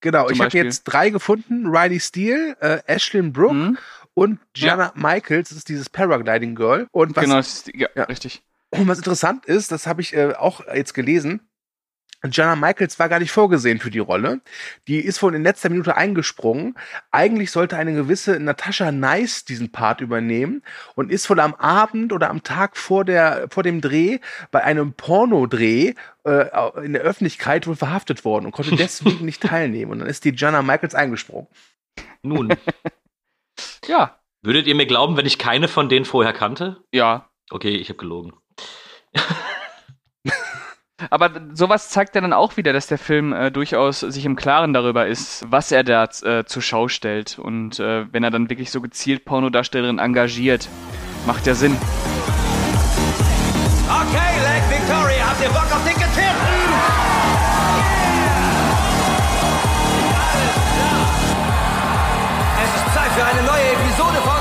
[0.00, 1.66] genau, ich habe jetzt drei gefunden.
[1.66, 3.78] Riley Steele, äh, Ashlyn Brooke Mhm.
[4.14, 6.86] und Gianna Michaels, das ist dieses Paragliding Girl.
[6.92, 8.04] Und was Genau, ist- ja, Ja.
[8.04, 8.42] richtig.
[8.70, 11.48] Und was interessant ist, das habe ich äh, auch jetzt gelesen,
[12.32, 14.40] Jana Michaels war gar nicht vorgesehen für die Rolle.
[14.88, 16.74] Die ist wohl in letzter Minute eingesprungen.
[17.10, 20.62] Eigentlich sollte eine gewisse Natasha Nice diesen Part übernehmen
[20.94, 24.18] und ist wohl am Abend oder am Tag vor, der, vor dem Dreh
[24.50, 29.92] bei einem Pornodreh äh, in der Öffentlichkeit wohl verhaftet worden und konnte deswegen nicht teilnehmen.
[29.92, 31.48] Und dann ist die Jana Michaels eingesprungen.
[32.22, 32.48] Nun,
[33.86, 36.82] Ja, würdet ihr mir glauben, wenn ich keine von denen vorher kannte?
[36.92, 37.28] ja.
[37.50, 38.32] Okay, ich habe gelogen.
[41.10, 44.72] Aber sowas zeigt ja dann auch wieder, dass der Film äh, durchaus sich im Klaren
[44.72, 47.38] darüber ist, was er da äh, zur Schau stellt.
[47.38, 50.68] Und äh, wenn er dann wirklich so gezielt Pornodarstellerin engagiert,
[51.26, 51.76] macht ja Sinn.
[53.86, 56.54] Okay, Lake Victoria, habt ihr Bock auf dicke Titten?
[63.14, 64.33] Für eine neue Episode von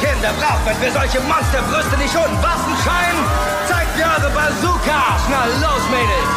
[0.00, 3.22] Kinder, braucht man für solche Monsterbrüste nicht unwassen scheinen?
[3.68, 5.20] Zeigt mir eure Bazookas.
[5.28, 6.32] Na los, Mädels.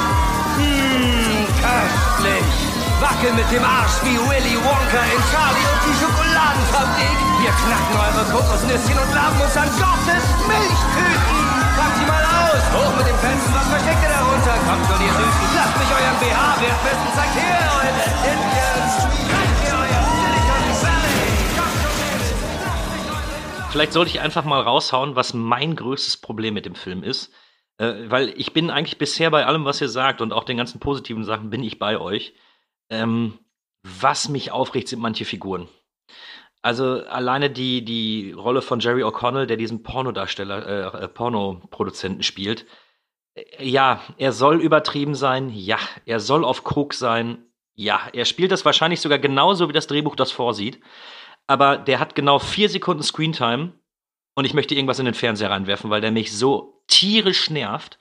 [0.60, 2.51] Mmm, köstlich.
[2.99, 7.17] Wackel mit dem Arsch wie Willy Wonka in Charlie und die Schokoladenfabrik.
[7.39, 11.39] Wir knacken eure Kokosnüsschen und laben uns an Gottes Milchtüten.
[11.77, 12.63] Packt sie mal aus.
[12.73, 13.53] Hoch mit den Fetzen.
[13.53, 14.55] Was versteckt ihr darunter?
[14.65, 15.47] Kommt schon, ihr Süßen.
[15.55, 17.07] Lasst mich euren BH wertmessen.
[17.15, 19.46] Zeigt her, eure Tittchen.
[23.71, 27.32] Vielleicht sollte ich einfach mal raushauen, was mein größtes Problem mit dem Film ist.
[27.77, 30.80] Äh, weil ich bin eigentlich bisher bei allem, was ihr sagt und auch den ganzen
[30.80, 32.34] positiven Sachen bin ich bei euch.
[32.89, 33.38] Ähm,
[33.84, 35.67] was mich aufregt, sind manche Figuren.
[36.62, 42.65] Also alleine die, die Rolle von Jerry O'Connell, der diesen Pornodarsteller, äh, äh, Pornoproduzenten spielt,
[43.60, 45.49] Ja, er soll übertrieben sein.
[45.49, 47.45] Ja, er soll auf Krug sein.
[47.75, 50.80] Ja, er spielt das wahrscheinlich sogar genauso, wie das Drehbuch das vorsieht.
[51.47, 53.73] Aber der hat genau vier Sekunden Screentime
[54.36, 57.97] und ich möchte irgendwas in den Fernseher reinwerfen, weil der mich so tierisch nervt.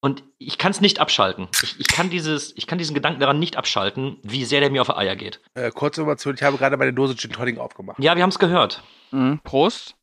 [0.00, 1.48] Und ich kann es nicht abschalten.
[1.62, 4.80] Ich, ich, kann dieses, ich kann diesen Gedanken daran nicht abschalten, wie sehr der mir
[4.82, 5.40] auf die Eier geht.
[5.54, 7.98] Äh, kurze Information, ich habe gerade meine Dose Gin Tonic aufgemacht.
[7.98, 8.82] Ja, wir haben es gehört.
[9.10, 9.40] Mhm.
[9.42, 9.94] Prost.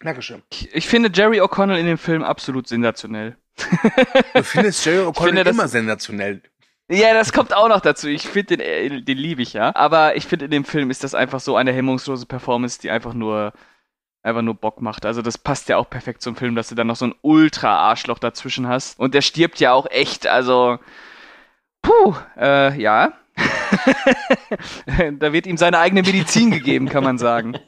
[0.00, 0.42] Dankeschön.
[0.52, 3.36] Ich, ich finde Jerry O'Connell in dem Film absolut sensationell.
[4.34, 6.42] Du findest Jerry Ich finde, O'Connell das- immer sensationell.
[6.88, 8.08] Ja, das kommt auch noch dazu.
[8.08, 9.74] Ich finde den, äh, den liebe ich ja.
[9.74, 13.12] Aber ich finde in dem Film ist das einfach so eine hemmungslose Performance, die einfach
[13.12, 13.52] nur,
[14.22, 15.04] einfach nur Bock macht.
[15.04, 18.20] Also das passt ja auch perfekt zum Film, dass du dann noch so ein Ultra-Arschloch
[18.20, 19.00] dazwischen hast.
[19.00, 20.78] Und der stirbt ja auch echt, also,
[21.82, 23.12] puh, äh, ja.
[25.18, 27.58] da wird ihm seine eigene Medizin gegeben, kann man sagen.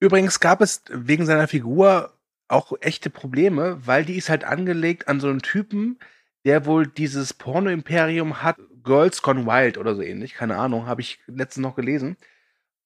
[0.00, 2.12] Übrigens gab es wegen seiner Figur
[2.48, 5.98] auch echte Probleme, weil die ist halt angelegt an so einen Typen,
[6.44, 11.18] der wohl dieses Porno-Imperium hat, Girls Gone Wild oder so ähnlich, keine Ahnung, habe ich
[11.26, 12.16] letztens noch gelesen.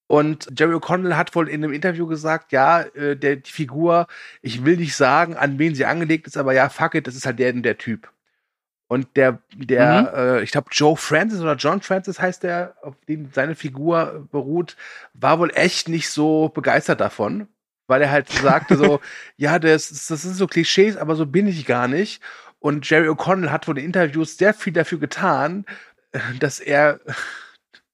[0.07, 4.07] Und Jerry O'Connell hat wohl in einem Interview gesagt, ja, äh, der, die Figur,
[4.41, 7.27] ich will nicht sagen, an wen sie angelegt ist, aber ja, fuck it, das ist
[7.27, 8.11] halt der, der Typ.
[8.89, 13.31] Und der, der, äh, ich glaube, Joe Francis oder John Francis heißt der, auf dem
[13.35, 14.77] seine Figur beruht,
[15.13, 17.49] war wohl echt nicht so begeistert davon,
[17.87, 19.01] weil er halt sagte so,
[19.37, 22.23] ja, das, das sind so Klischees, aber so bin ich gar nicht.
[22.61, 25.65] Und Jerry O'Connell hat wohl in Interviews sehr viel dafür getan,
[26.41, 27.01] dass er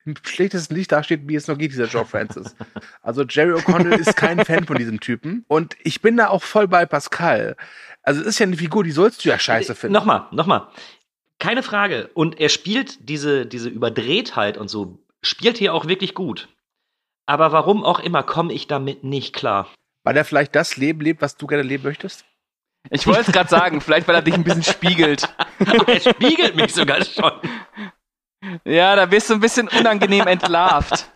[0.07, 2.55] im schlechtesten Licht dasteht, wie es noch geht, dieser Joe Francis.
[3.03, 5.45] Also Jerry O'Connell ist kein Fan von diesem Typen.
[5.49, 7.57] Und ich bin da auch voll bei Pascal.
[8.03, 9.95] Also es ist ja eine Figur, die sollst du ja scheiße finden.
[9.95, 10.69] Nochmal, nochmal.
[11.39, 12.11] Keine Frage.
[12.15, 16.49] Und er spielt diese, diese Überdrehtheit und so, spielt hier auch wirklich gut.
[17.27, 19.69] Aber warum auch immer komme ich damit nicht klar.
[20.03, 22.27] Weil er vielleicht das Leben lebt, was du gerne leben möchtest?
[22.91, 25.29] Ich wollte es gerade sagen, vielleicht weil er dich ein bisschen spiegelt.
[25.87, 27.33] er spiegelt mich sogar schon.
[28.65, 31.11] Ja, da bist du ein bisschen unangenehm entlarvt.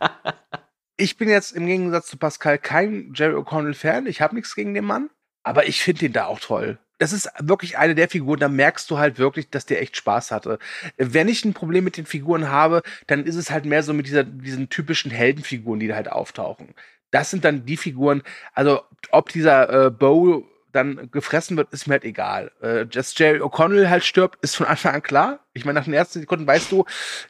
[0.96, 4.06] Ich bin jetzt im Gegensatz zu Pascal kein Jerry O'Connell-Fan.
[4.06, 5.10] Ich habe nichts gegen den Mann.
[5.42, 6.78] Aber ich finde den da auch toll.
[6.98, 10.32] Das ist wirklich eine der Figuren, da merkst du halt wirklich, dass der echt Spaß
[10.32, 10.58] hatte.
[10.96, 14.06] Wenn ich ein Problem mit den Figuren habe, dann ist es halt mehr so mit
[14.06, 16.74] dieser, diesen typischen Heldenfiguren, die da halt auftauchen.
[17.12, 20.44] Das sind dann die Figuren, also ob dieser äh, Bo
[20.78, 22.50] dann gefressen wird, ist mir halt egal.
[22.62, 25.40] Äh, dass Jerry O'Connell halt stirbt, ist von Anfang an klar.
[25.52, 26.84] Ich meine, nach den ersten Sekunden weißt du,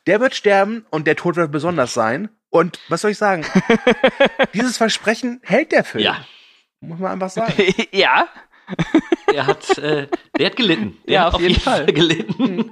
[0.06, 2.28] der wird sterben und der Tod wird besonders sein.
[2.50, 3.44] Und was soll ich sagen?
[4.54, 6.04] Dieses Versprechen hält der Film.
[6.04, 6.24] Ja.
[6.80, 7.52] Muss man einfach sagen.
[7.92, 8.28] ja.
[9.32, 10.06] Er hat, äh,
[10.38, 10.96] der hat gelitten.
[11.06, 11.86] Der Ja, hat auf jeden Fall.
[11.86, 12.70] gelitten.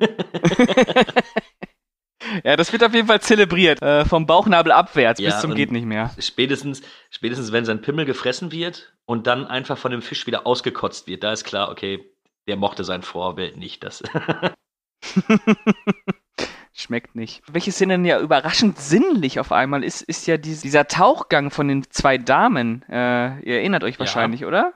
[2.44, 3.81] Ja, das wird auf jeden Fall zelebriert.
[3.83, 6.11] Äh, vom Bauchnabel abwärts Ja, bis zum geht nicht mehr.
[6.18, 11.07] Spätestens, spätestens, wenn sein Pimmel gefressen wird und dann einfach von dem Fisch wieder ausgekotzt
[11.07, 12.05] wird, da ist klar, okay,
[12.49, 13.83] der mochte sein Vorbild nicht.
[13.85, 14.03] Das
[16.79, 17.42] Schmeckt nicht.
[17.51, 21.68] Welche Szene denn ja überraschend sinnlich auf einmal ist, ist ja dies- dieser Tauchgang von
[21.68, 22.83] den zwei Damen.
[22.90, 24.75] Äh, ihr erinnert euch wahrscheinlich, oder?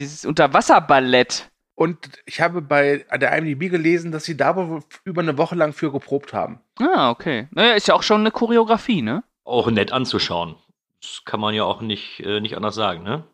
[0.00, 1.48] Dieses Unterwasserballett.
[1.76, 5.72] Und ich habe bei der IMDb gelesen, dass sie da wohl über eine Woche lang
[5.72, 6.60] für geprobt haben.
[6.80, 7.46] Ah, okay.
[7.52, 9.22] Naja, ist ja auch schon eine Choreografie, ne?
[9.46, 10.56] auch nett anzuschauen.
[11.00, 13.24] Das kann man ja auch nicht, äh, nicht anders sagen, ne?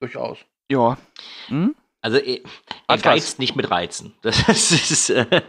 [0.00, 0.38] Durchaus.
[0.70, 0.96] Ja.
[1.48, 1.74] Hm?
[2.00, 3.04] Also er, er was.
[3.04, 4.14] reizt nicht mit Reizen.
[4.22, 5.42] Das ist, äh,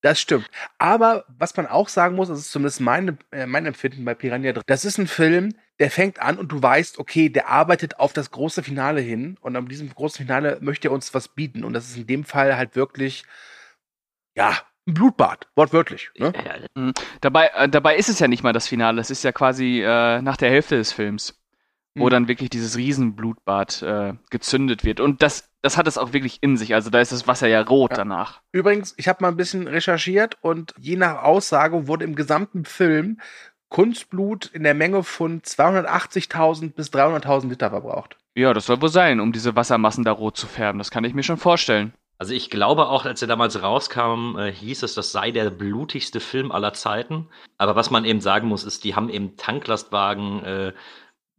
[0.00, 0.46] Das stimmt.
[0.78, 4.52] Aber was man auch sagen muss, das ist zumindest meine, äh, mein Empfinden bei Piranha
[4.52, 8.12] 3, das ist ein Film, der fängt an und du weißt, okay, der arbeitet auf
[8.12, 11.64] das große Finale hin und an diesem großen Finale möchte er uns was bieten.
[11.64, 13.24] Und das ist in dem Fall halt wirklich,
[14.36, 14.56] ja,
[14.86, 16.10] ein Blutbad, wortwörtlich.
[16.18, 16.32] Ne?
[16.76, 16.92] Hm.
[17.20, 18.98] Dabei, äh, dabei ist es ja nicht mal das Finale.
[18.98, 21.40] Das ist ja quasi äh, nach der Hälfte des Films,
[21.96, 22.10] wo Hm.
[22.10, 25.00] dann wirklich dieses Riesenblutbad äh, gezündet wird.
[25.00, 26.74] Und das, das hat es auch wirklich in sich.
[26.74, 27.96] Also da ist das Wasser ja rot Ja.
[27.96, 28.42] danach.
[28.52, 33.18] Übrigens, ich habe mal ein bisschen recherchiert und je nach Aussage wurde im gesamten Film
[33.68, 38.16] Kunstblut in der Menge von 280.000 bis 300.000 Liter verbraucht.
[38.34, 40.78] Ja, das soll wohl sein, um diese Wassermassen da rot zu färben.
[40.78, 41.92] Das kann ich mir schon vorstellen.
[42.18, 46.20] also ich glaube auch, als er damals rauskam, äh, hieß es, das sei der blutigste
[46.20, 47.28] Film aller Zeiten.
[47.58, 50.72] Aber was man eben sagen muss, ist, die haben eben Tanklastwagen äh,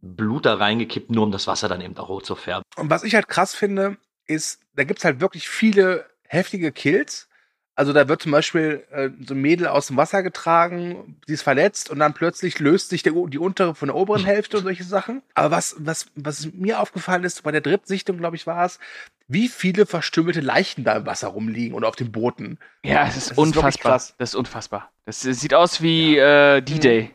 [0.02, 2.62] Blut da reingekippt, nur um das Wasser dann eben da rot zu färben.
[2.76, 7.28] Und was ich halt krass finde, ist, da gibt's halt wirklich viele heftige Kills.
[7.76, 11.42] Also da wird zum Beispiel äh, so ein Mädel aus dem Wasser getragen, sie ist
[11.42, 14.82] verletzt und dann plötzlich löst sich der, die untere von der oberen Hälfte und solche
[14.84, 15.22] Sachen.
[15.34, 18.78] Aber was, was, was mir aufgefallen ist, bei der Drittsichtung, glaube ich, war es,
[19.28, 22.58] wie viele verstümmelte Leichen da im Wasser rumliegen und auf den Booten.
[22.82, 23.92] Ja, es ist Das ist wirklich unfassbar.
[23.92, 24.14] krass.
[24.18, 24.90] das ist unfassbar.
[25.04, 27.10] Das sieht aus wie äh, D-Day.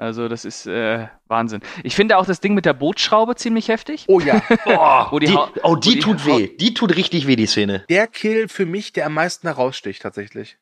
[0.00, 1.60] Also das ist äh, Wahnsinn.
[1.82, 4.04] Ich finde auch das Ding mit der Bootschraube ziemlich heftig.
[4.06, 4.40] Oh ja.
[4.64, 6.56] Boah, Wo die die, oh, wo die, die tut weh.
[6.56, 7.84] Die tut richtig weh, die Szene.
[7.90, 10.56] Der Kill für mich, der am meisten heraussticht, tatsächlich.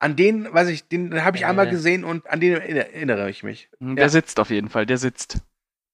[0.00, 1.70] An den, weiß ich, den habe ich einmal Äh.
[1.70, 3.70] gesehen und an den erinnere ich mich.
[3.80, 4.08] Der Ja.
[4.10, 5.38] sitzt auf jeden Fall, der sitzt.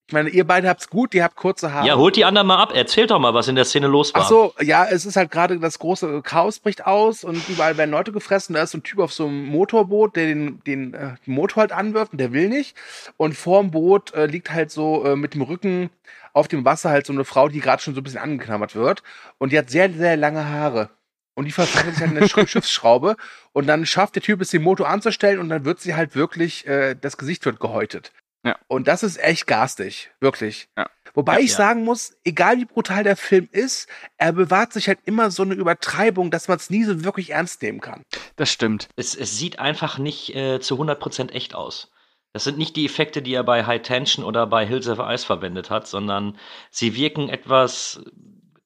[0.08, 1.86] Ich meine, ihr beide habt's gut, ihr habt kurze Haare.
[1.88, 2.72] Ja, holt die anderen mal ab.
[2.72, 4.22] Erzählt doch mal, was in der Szene los war.
[4.22, 7.90] Ach so, ja, es ist halt gerade das große Chaos bricht aus und überall werden
[7.90, 8.54] Leute gefressen.
[8.54, 11.72] Da ist so ein Typ auf so einem Motorboot, der den, den, äh, Motor halt
[11.72, 12.76] anwirft und der will nicht.
[13.16, 15.90] Und vorm Boot äh, liegt halt so äh, mit dem Rücken
[16.32, 19.02] auf dem Wasser halt so eine Frau, die gerade schon so ein bisschen angeknabbert wird.
[19.38, 20.90] Und die hat sehr, sehr lange Haare.
[21.34, 23.16] Und die verfangen sich halt in der Sch- Schiffsschraube.
[23.52, 26.64] Und dann schafft der Typ es, den Motor anzustellen und dann wird sie halt wirklich,
[26.68, 28.12] äh, das Gesicht wird gehäutet.
[28.46, 28.56] Ja.
[28.68, 30.68] Und das ist echt garstig, wirklich.
[30.78, 30.88] Ja.
[31.14, 31.56] Wobei Ja, ich ja.
[31.56, 35.54] sagen muss, egal wie brutal der Film ist, er bewahrt sich halt immer so eine
[35.54, 38.04] Übertreibung, dass man es nie so wirklich ernst nehmen kann.
[38.36, 38.88] Das stimmt.
[38.94, 41.90] Es, es sieht einfach nicht äh, zu 100% echt aus.
[42.32, 45.26] Das sind nicht die Effekte, die er bei High Tension oder bei Hills of Ice
[45.26, 46.38] verwendet hat, sondern
[46.70, 48.00] sie wirken etwas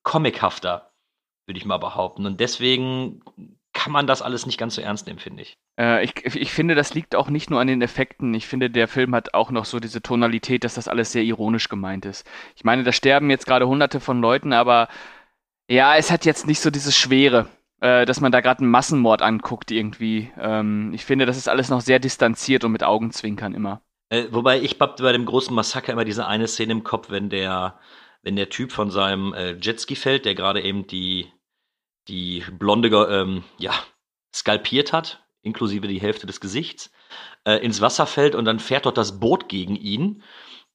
[0.03, 0.93] comichafter,
[1.47, 2.27] würde ich mal behaupten.
[2.27, 3.23] Und deswegen
[3.81, 5.57] kann man das alles nicht ganz so ernst nehmen, finde ich.
[5.79, 8.35] Äh, ich, ich finde, das liegt auch nicht nur an den Effekten.
[8.35, 11.71] Ich finde, der Film hat auch noch so diese Tonalität, dass das alles sehr ironisch
[11.71, 12.29] gemeint ist.
[12.57, 14.89] Ich meine, da sterben jetzt gerade hunderte von Leuten, aber
[15.67, 17.49] ja, es hat jetzt nicht so dieses Schwere,
[17.81, 20.31] äh, dass man da gerade einen Massenmord anguckt irgendwie.
[20.39, 23.81] Ähm, ich finde, das ist alles noch sehr distanziert und mit Augenzwinkern immer.
[24.11, 27.31] Äh, wobei ich hab bei dem großen Massaker immer diese eine Szene im Kopf, wenn
[27.31, 27.79] der,
[28.23, 31.33] wenn der Typ von seinem äh, Jetski fällt, der gerade eben die,
[32.11, 33.73] die Blonde ähm, ja,
[34.35, 36.91] skalpiert hat, inklusive die Hälfte des Gesichts,
[37.45, 40.23] äh, ins Wasser fällt und dann fährt dort das Boot gegen ihn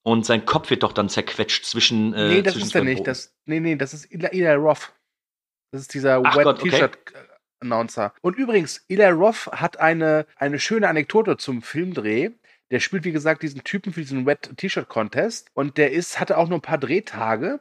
[0.06, 2.14] und sein Kopf wird doch dann zerquetscht zwischen.
[2.14, 3.08] Äh, nee, das zwischen ist er nicht.
[3.08, 4.94] Das, nee, nee, das ist Eli, Eli Roth.
[5.72, 6.70] Das ist dieser Gott, okay.
[6.70, 8.14] T-Shirt-Announcer.
[8.22, 12.30] Und übrigens, Eli Roth hat eine, eine schöne Anekdote zum Filmdreh.
[12.72, 15.50] Der spielt, wie gesagt, diesen Typen für diesen Wet T-Shirt-Contest.
[15.54, 17.60] Und der ist, hatte auch nur ein paar Drehtage.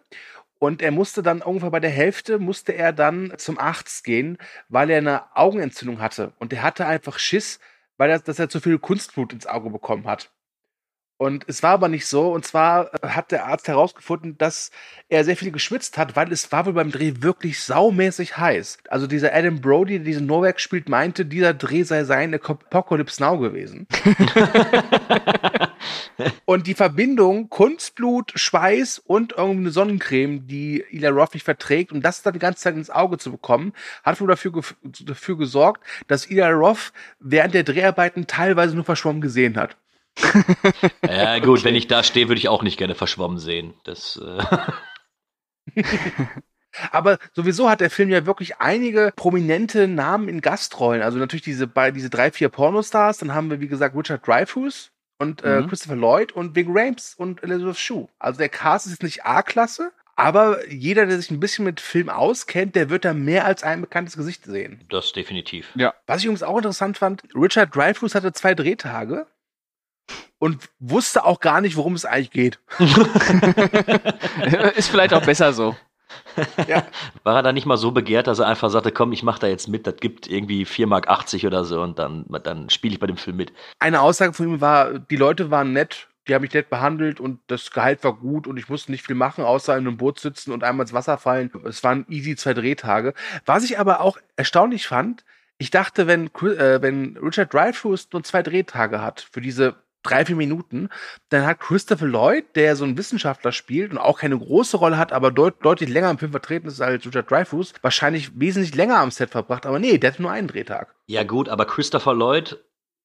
[0.59, 4.39] Und er musste dann ungefähr bei der Hälfte, musste er dann zum Arzt gehen,
[4.69, 6.33] weil er eine Augenentzündung hatte.
[6.39, 7.61] Und der hatte einfach Schiss,
[7.97, 10.31] weil er, dass er zu viel Kunstblut ins Auge bekommen hat.
[11.17, 12.33] Und es war aber nicht so.
[12.33, 14.71] Und zwar äh, hat der Arzt herausgefunden, dass
[15.09, 18.79] er sehr viel geschwitzt hat, weil es war wohl beim Dreh wirklich saumäßig heiß.
[18.89, 23.39] Also dieser Adam Brody, der diesen Norweg spielt, meinte, dieser Dreh sei sein Apocalypse Now
[23.39, 23.87] gewesen.
[26.45, 32.03] und die Verbindung Kunstblut, Schweiß und irgendwie eine Sonnencreme, die Eli Roth nicht verträgt, und
[32.03, 33.73] das dann die ganze Zeit ins Auge zu bekommen,
[34.03, 39.57] hat wohl dafür, dafür gesorgt, dass Eli Roth während der Dreharbeiten teilweise nur verschwommen gesehen
[39.57, 39.77] hat.
[41.09, 43.75] Ja, gut, wenn ich da stehe, würde ich auch nicht gerne verschwommen sehen.
[43.85, 44.21] Das,
[45.77, 45.83] äh,
[46.91, 51.03] Aber sowieso hat der Film ja wirklich einige prominente Namen in Gastrollen.
[51.03, 53.19] Also natürlich diese, bei, diese drei, vier Pornostars.
[53.19, 55.69] Dann haben wir, wie gesagt, Richard Dreyfuss und äh, Mhm.
[55.69, 58.09] Christopher Lloyd und Ving Rhames und Elizabeth Shue.
[58.19, 62.09] Also der Cast ist jetzt nicht A-Klasse, aber jeder, der sich ein bisschen mit Film
[62.09, 64.85] auskennt, der wird da mehr als ein bekanntes Gesicht sehen.
[64.91, 65.73] das definitiv.
[66.07, 69.27] Was ich übrigens auch interessant fand, Richard Dreyfuss hatte zwei Drehtage
[70.45, 72.59] und wusste auch gar nicht, worum es eigentlich geht.
[74.77, 75.75] ist vielleicht auch besser so.
[77.23, 79.47] War er da nicht mal so begehrt, dass er einfach sagte, komm, ich mach da
[79.47, 81.09] jetzt mit, das gibt irgendwie 4,80 Mark
[81.45, 83.55] oder so und dann, dann spiele ich bei dem Film mit.
[83.79, 87.41] eine Aussage von ihm war, die Leute waren nett, die haben mich nett behandelt und
[87.47, 90.53] das Gehalt war gut und ich musste nicht viel machen, außer in einem Boot sitzen
[90.53, 91.51] und einmal ins Wasser fallen.
[91.65, 93.15] Es waren easy zwei Drehtage.
[93.47, 95.25] Was ich aber auch erstaunlich fand,
[95.57, 100.37] ich dachte, wenn, äh, wenn Richard Dreyfuss nur zwei Drehtage hat für diese drei, vier
[100.37, 100.89] Minuten,
[101.31, 105.13] dann hat Christopher Lloyd, der so einen Wissenschaftler spielt und auch keine große Rolle hat,
[105.13, 109.11] aber deut deutlich länger im Film vertreten ist als Richard Dreyfuss, wahrscheinlich wesentlich länger am
[109.11, 109.67] Set verbracht.
[109.67, 110.95] Aber nee, der hatte nur einen Drehtag.
[111.07, 112.59] Ja gut, aber Christopher Lloyd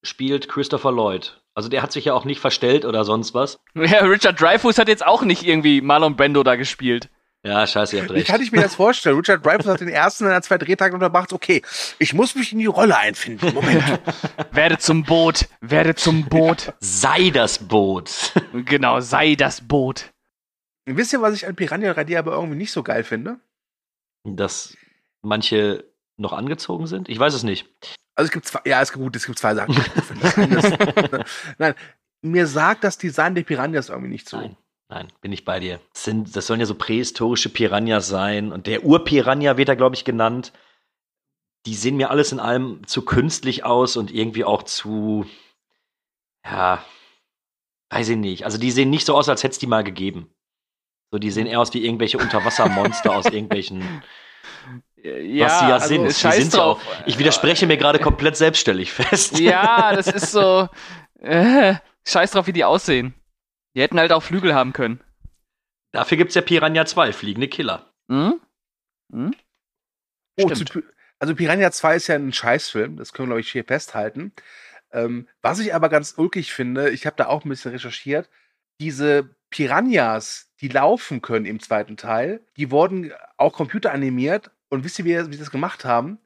[0.03, 1.41] spielt Christopher Lloyd.
[1.53, 3.59] Also der hat sich ja auch nicht verstellt oder sonst was.
[3.75, 7.09] Ja, Richard Dreyfuss hat jetzt auch nicht irgendwie Marlon Brando da gespielt.
[7.45, 8.27] Ja, scheiße, ihr habt Wie recht.
[8.27, 9.15] kann ich mir das vorstellen?
[9.17, 11.31] Richard Dreyfuss hat den ersten in zwei Drehtagen unterbracht.
[11.31, 11.61] Okay,
[11.97, 13.53] ich muss mich in die Rolle einfinden.
[13.53, 13.83] Moment.
[14.51, 16.73] Werde zum Boot, werde zum Boot.
[16.81, 18.33] Sei das Boot.
[18.53, 20.11] Genau, sei das Boot.
[20.85, 23.39] Wisst ihr, was ich an Piranha 3D aber irgendwie nicht so geil finde?
[24.25, 24.75] Dass
[25.21, 25.85] manche
[26.17, 27.07] noch angezogen sind?
[27.07, 27.67] Ich weiß es nicht.
[28.15, 29.75] Also es gibt zwei, ja, es gibt gut, es gibt zwei Sachen.
[29.77, 30.77] ist-
[31.57, 31.73] Nein,
[32.21, 34.35] mir sagt das Design der Piranhas irgendwie nicht zu.
[34.37, 34.57] Nein.
[34.89, 35.79] Nein, bin ich bei dir.
[35.93, 38.51] Das, sind, das sollen ja so prähistorische Piranhas sein.
[38.51, 40.51] Und der Urpiranha wird da, glaube ich, genannt.
[41.65, 45.25] Die sehen mir alles in allem zu künstlich aus und irgendwie auch zu,
[46.43, 46.83] ja,
[47.91, 48.45] weiß ich nicht.
[48.45, 50.33] Also die sehen nicht so aus, als hätte es die mal gegeben.
[51.11, 54.03] So, die sehen eher aus wie irgendwelche Unterwassermonster aus irgendwelchen,
[55.03, 56.13] Ja, was sie ja also sind.
[56.13, 56.81] Scheiß sind ja auch.
[57.05, 59.39] Ich widerspreche mir gerade komplett selbstständig fest.
[59.39, 60.67] Ja, das ist so.
[61.21, 61.75] Äh,
[62.05, 63.13] Scheiß drauf, wie die aussehen.
[63.75, 65.01] Die hätten halt auch Flügel haben können.
[65.91, 67.91] Dafür gibt's ja Piranha 2, fliegende Killer.
[68.09, 68.39] Hm?
[69.11, 69.33] Hm?
[70.41, 70.83] Oh, zu,
[71.19, 74.31] also Piranha 2 ist ja ein Scheißfilm, das können wir, glaube ich, hier festhalten.
[74.91, 78.29] Ähm, was ich aber ganz ulkig finde, ich habe da auch ein bisschen recherchiert,
[78.79, 85.05] diese Piranhas, die laufen können im zweiten Teil, die wurden auch computeranimiert und wisst ihr,
[85.05, 86.19] wie, wie sie das gemacht haben?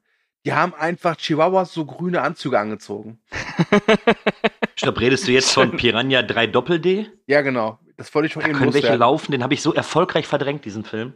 [0.44, 3.18] Die haben einfach Chihuahuas so grüne Anzüge angezogen.
[4.76, 7.10] Stopp, redest du jetzt von Piranha 3 Doppel-D?
[7.26, 7.78] Ja, genau.
[7.96, 10.64] Das wollte ich von Da eben können welche laufen, den habe ich so erfolgreich verdrängt,
[10.64, 11.14] diesen Film.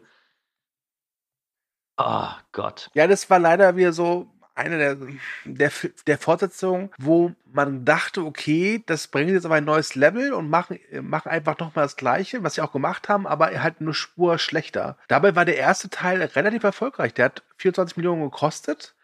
[1.99, 2.91] Oh Gott.
[2.95, 4.97] Ja, das war leider wieder so eine der,
[5.45, 5.71] der,
[6.07, 10.79] der Fortsetzungen, wo man dachte, okay, das bringt jetzt aber ein neues Level und machen,
[11.03, 14.97] machen einfach nochmal das Gleiche, was sie auch gemacht haben, aber halt eine Spur schlechter.
[15.09, 17.15] Dabei war der erste Teil relativ erfolgreich.
[17.15, 18.95] Der hat 24 Millionen gekostet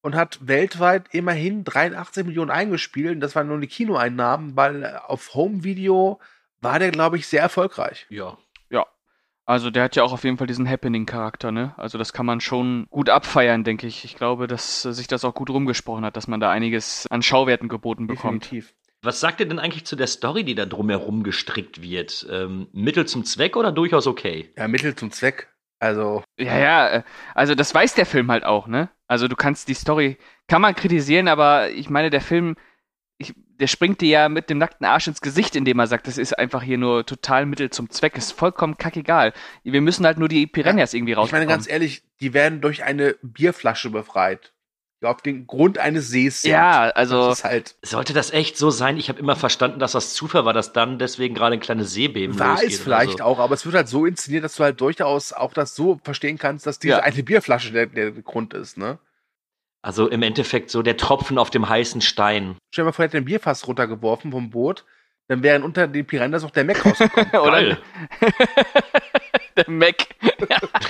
[0.00, 3.14] und hat weltweit immerhin 83 Millionen eingespielt.
[3.14, 6.20] Und das waren nur die Kinoeinnahmen, weil auf Home Video
[6.60, 8.06] war der, glaube ich, sehr erfolgreich.
[8.08, 8.38] Ja.
[8.70, 8.86] Ja.
[9.44, 11.72] Also der hat ja auch auf jeden Fall diesen Happening-Charakter, ne?
[11.76, 14.04] Also das kann man schon gut abfeiern, denke ich.
[14.04, 17.22] Ich glaube, dass äh, sich das auch gut rumgesprochen hat, dass man da einiges an
[17.22, 18.44] Schauwerten geboten bekommt.
[18.44, 18.74] Definitiv.
[19.02, 22.26] Was sagt ihr denn eigentlich zu der Story, die da drumherum gestrickt wird?
[22.30, 24.52] Ähm, Mittel zum Zweck oder durchaus okay?
[24.56, 25.48] Ja, Mittel zum Zweck.
[25.78, 27.02] Also, Ja, ja, äh,
[27.34, 28.90] also das weiß der Film halt auch, ne?
[29.08, 32.56] Also du kannst die Story, kann man kritisieren, aber ich meine, der Film,
[33.16, 36.18] ich, der springt dir ja mit dem nackten Arsch ins Gesicht, indem er sagt, das
[36.18, 39.32] ist einfach hier nur total Mittel zum Zweck, ist vollkommen kackegal.
[39.64, 43.16] Wir müssen halt nur die Piranhas irgendwie ich meine ganz ehrlich, die werden durch eine
[43.22, 44.52] Bierflasche befreit.
[45.00, 46.50] Auf den Grund eines Sees sind.
[46.50, 48.96] Ja, also- Das halt, Sollte das echt so sein?
[48.96, 52.36] Ich habe immer verstanden, dass das Zufall war, dass dann deswegen gerade ein kleines Seebeben
[52.38, 53.24] war losgeht es vielleicht so.
[53.24, 56.36] auch, aber es wird halt so inszeniert, dass du halt durchaus auch das so verstehen
[56.36, 57.00] kannst, dass diese Ja.
[57.00, 58.98] eine Bierflasche der, der Grund ist, ne?
[59.82, 62.56] Also im Endeffekt so der Tropfen auf dem heißen Stein.
[62.72, 64.84] Stell dir mal vor, er hätte ein Bierfass runtergeworfen vom Boot,
[65.28, 67.30] dann wären unter den Piranhas auch der Mac rausgekommen.
[67.40, 67.76] Oder
[69.56, 69.94] der Mac.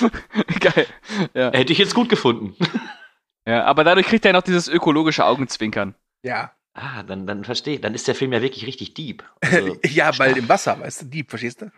[0.60, 0.86] Geil.
[1.34, 1.52] Ja.
[1.52, 2.56] Hätte ich jetzt gut gefunden.
[3.46, 5.94] ja, aber dadurch kriegt er noch dieses ökologische Augenzwinkern.
[6.22, 6.52] ja.
[6.78, 7.80] Ah, dann, dann verstehe ich.
[7.80, 9.24] Dann ist der Film ja wirklich richtig deep.
[9.40, 11.70] Also, ja, weil im Wasser, weißt du, Dieb, verstehst du?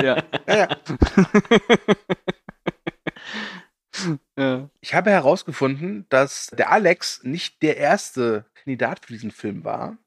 [0.02, 0.68] Ja, ja.
[4.38, 4.70] ja.
[4.80, 9.98] Ich habe herausgefunden, dass der Alex nicht der erste Kandidat für diesen Film war.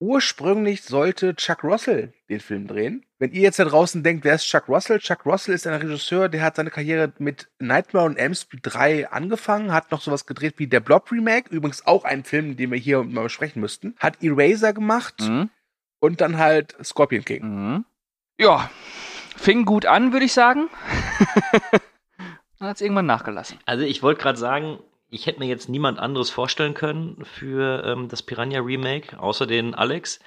[0.00, 3.04] Ursprünglich sollte Chuck Russell den Film drehen.
[3.18, 4.98] Wenn ihr jetzt da draußen denkt, wer ist Chuck Russell?
[4.98, 9.10] Chuck Russell ist ein Regisseur, der hat seine Karriere mit Nightmare on Elm Street 3
[9.10, 12.78] angefangen, hat noch sowas gedreht wie der Blob Remake, übrigens auch ein Film, den wir
[12.78, 15.50] hier mal besprechen müssten, hat Eraser gemacht Mhm.
[16.00, 17.42] und dann halt Scorpion King.
[17.44, 17.84] Mhm.
[18.38, 18.70] Ja,
[19.36, 20.70] fing gut an, würde ich sagen.
[22.58, 23.58] Dann hat es irgendwann nachgelassen.
[23.66, 24.78] also ich wollte gerade sagen,
[25.10, 29.74] ich hätte mir jetzt niemand anderes vorstellen können für ähm, das Piranha Remake, außer den
[29.74, 30.20] Alex.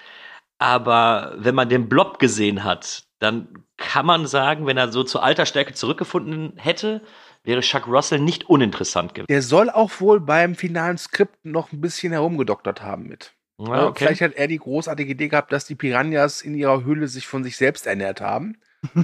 [0.60, 5.24] Aber wenn man den Blob gesehen hat, dann kann man sagen, wenn er so zur
[5.24, 7.02] alter Stärke zurückgefunden hätte,
[7.43, 9.28] wäre Chuck Russell nicht uninteressant gewesen.
[9.30, 13.34] Der soll auch wohl beim finalen Skript noch ein bisschen herumgedoktert haben mit.
[13.58, 14.06] Ja, okay.
[14.06, 17.43] Vielleicht hat er die großartige Idee gehabt, dass die Piranhas in ihrer Höhle sich von
[17.43, 18.58] sich selbst ernährt haben.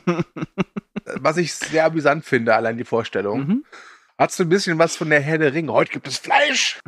[1.22, 3.40] was ich sehr amüsant finde, allein die Vorstellung.
[3.40, 3.66] Mhm.
[4.20, 5.72] Hat so ein bisschen was von der Herr der Ringe.
[5.72, 6.80] Heute gibt es Fleisch.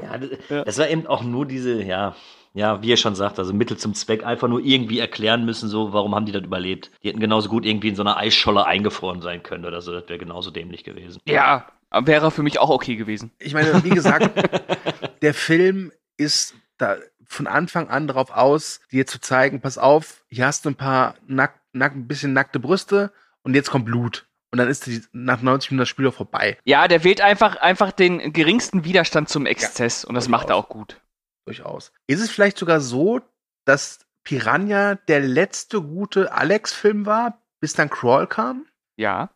[0.00, 0.64] Ja, das, Ja.
[0.64, 2.14] das war eben auch nur diese, ja,
[2.54, 5.92] ja, wie ihr schon sagt, also Mittel zum Zweck, einfach nur irgendwie erklären müssen, so,
[5.92, 6.92] warum haben die das überlebt?
[7.02, 10.08] Die hätten genauso gut irgendwie in so einer Eisscholle eingefroren sein können oder so, das
[10.08, 11.20] wäre genauso dämlich gewesen.
[11.26, 13.32] Ja, wäre für mich auch okay gewesen.
[13.40, 14.30] Ich meine, wie gesagt,
[15.22, 20.46] der Film ist da von Anfang an darauf aus, dir zu zeigen, pass auf, hier
[20.46, 24.26] hast du ein paar nack, nack, ein bisschen nackte Brüste und jetzt kommt Blut.
[24.52, 26.58] Und dann ist die, nach 90 Minuten das Spiel auch vorbei.
[26.64, 30.40] Ja, der wählt einfach, einfach den geringsten Widerstand zum Exzess und das durchaus.
[30.40, 31.00] macht er auch gut.
[31.46, 31.92] Durchaus.
[32.06, 33.20] Ist es vielleicht sogar so,
[33.64, 38.66] dass Piranha der letzte gute Alex-Film war, bis dann Crawl kam?
[38.96, 39.30] Ja.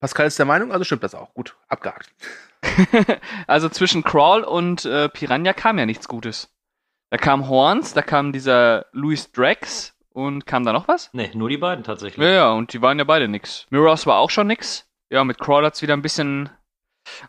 [0.00, 1.32] Pascal ist der Meinung, also stimmt das auch.
[1.34, 2.12] Gut, abgehakt.
[3.46, 6.52] also zwischen Crawl und äh, Piranha kam ja nichts Gutes.
[7.10, 11.10] Da kam Horns, da kam dieser Louis Drax und kam da noch was?
[11.12, 12.24] Nee, nur die beiden tatsächlich.
[12.24, 13.66] Ja, ja, und die waren ja beide nix.
[13.70, 14.88] Mirrors war auch schon nix.
[15.10, 16.50] Ja, mit Crawl hat's wieder ein bisschen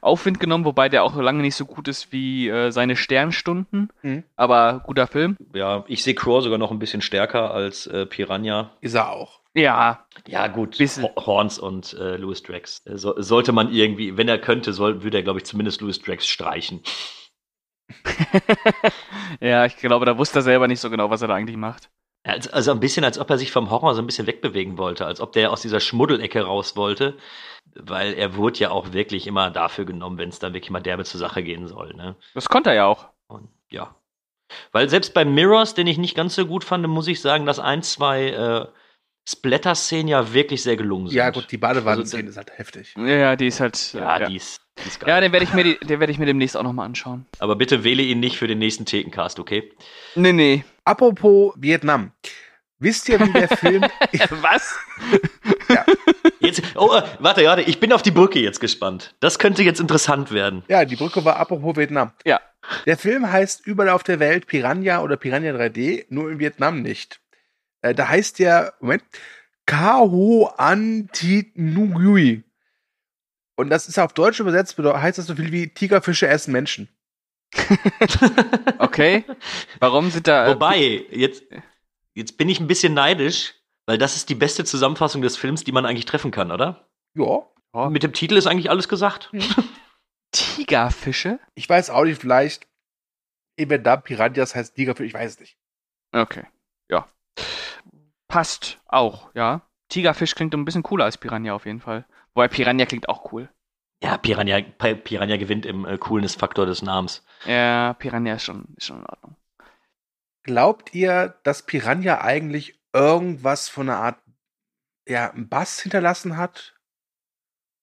[0.01, 3.91] Aufwind genommen, wobei der auch lange nicht so gut ist wie äh, seine Sternstunden.
[4.01, 4.23] Mhm.
[4.35, 5.35] Aber guter Film.
[5.53, 8.71] Ja, ich sehe Crawl sogar noch ein bisschen stärker als äh, Piranha.
[8.81, 9.41] Ist er auch.
[9.55, 11.07] Ja, Ja, gut, Bisschen.
[11.15, 12.81] Horns und äh, Louis Drax.
[12.85, 16.01] Äh, So, sollte man irgendwie, wenn er könnte, soll, würde er, glaube ich, zumindest Louis
[16.01, 16.81] Drax streichen.
[19.39, 21.89] ja, ich glaube, da wusste er selber nicht so genau, was er da eigentlich macht.
[22.25, 25.05] Also, also ein bisschen, als ob er sich vom Horror so ein bisschen wegbewegen wollte,
[25.05, 27.17] als ob der aus dieser Schmuddelecke raus wollte.
[27.75, 31.05] weil er wurde ja auch wirklich immer dafür genommen, wenn es dann wirklich mal derbe
[31.05, 31.93] zur Sache gehen soll.
[31.95, 32.15] Ne?
[32.33, 33.09] Das konnte er ja auch.
[33.27, 33.95] Und ja.
[34.71, 37.59] Weil selbst bei Mirrors, den ich nicht ganz so gut fand, muss ich sagen, dass
[37.59, 38.67] ein, zwei äh,
[39.27, 41.17] Splatter-Szenen ja wirklich sehr gelungen sind.
[41.17, 42.93] Ja, gut, die Badewanne-Szene Also, ist halt heftig.
[42.97, 43.93] Ja, die ist halt.
[43.93, 44.27] Ja, ja.
[44.27, 44.61] die ist.
[45.05, 47.25] Ja, den werde ich mir, die- den werde ich mir demnächst auch nochmal anschauen.
[47.39, 49.71] Aber bitte wähle ihn nicht für den nächsten Thekencast, okay?
[50.15, 50.63] Nee, nee.
[50.83, 52.11] Apropos Vietnam.
[52.79, 53.81] Wisst ihr, wie der Film.
[54.41, 54.75] Was?
[56.39, 59.15] Jetzt, oh, äh, warte, warte, ich bin auf die Brücke jetzt gespannt.
[59.21, 60.63] Das könnte jetzt interessant werden.
[60.67, 62.11] ja, die Brücke war apropos Vietnam.
[62.25, 62.41] Ja.
[62.85, 67.21] Der Film heißt überall auf der Welt Piranha oder Piranha 3D, nur in Vietnam nicht.
[67.81, 69.03] Äh, da heißt der, Moment,
[69.65, 72.43] Kaho Antit Nugui.
[73.55, 76.89] Und das ist auf Deutsch übersetzt, bedeutet- heißt das so viel wie Tigerfische essen Menschen.
[78.79, 79.23] Okay.
[79.79, 80.47] Warum sind da.
[80.47, 81.43] äh, Wobei, jetzt,
[82.15, 83.53] jetzt bin ich ein bisschen neidisch,
[83.85, 86.87] weil das ist die beste Zusammenfassung des Films, die man eigentlich treffen kann, oder?
[87.15, 87.43] Ja.
[87.75, 87.89] Ja.
[87.89, 89.31] Mit dem Titel ist eigentlich alles gesagt.
[90.31, 91.39] Tigerfische?
[91.55, 92.67] Ich weiß auch nicht, vielleicht
[93.55, 95.57] in Vietnam Piranhas heißt Tigerfisch, ich weiß es nicht.
[96.11, 96.45] Okay.
[96.89, 97.07] Ja.
[98.27, 99.61] Passt auch, ja.
[99.89, 102.05] Tigerfisch klingt ein bisschen cooler als Piranha auf jeden Fall.
[102.35, 103.49] Wobei Piranha klingt auch cool.
[104.03, 107.23] Ja, Piranha, Pi- Piranha gewinnt im äh, Coolness-Faktor des Namens.
[107.45, 109.35] Ja, Piranha ist schon, ist schon in Ordnung.
[110.43, 114.19] Glaubt ihr, dass Piranha eigentlich irgendwas von einer Art,
[115.07, 116.75] ja, einen Bass hinterlassen hat?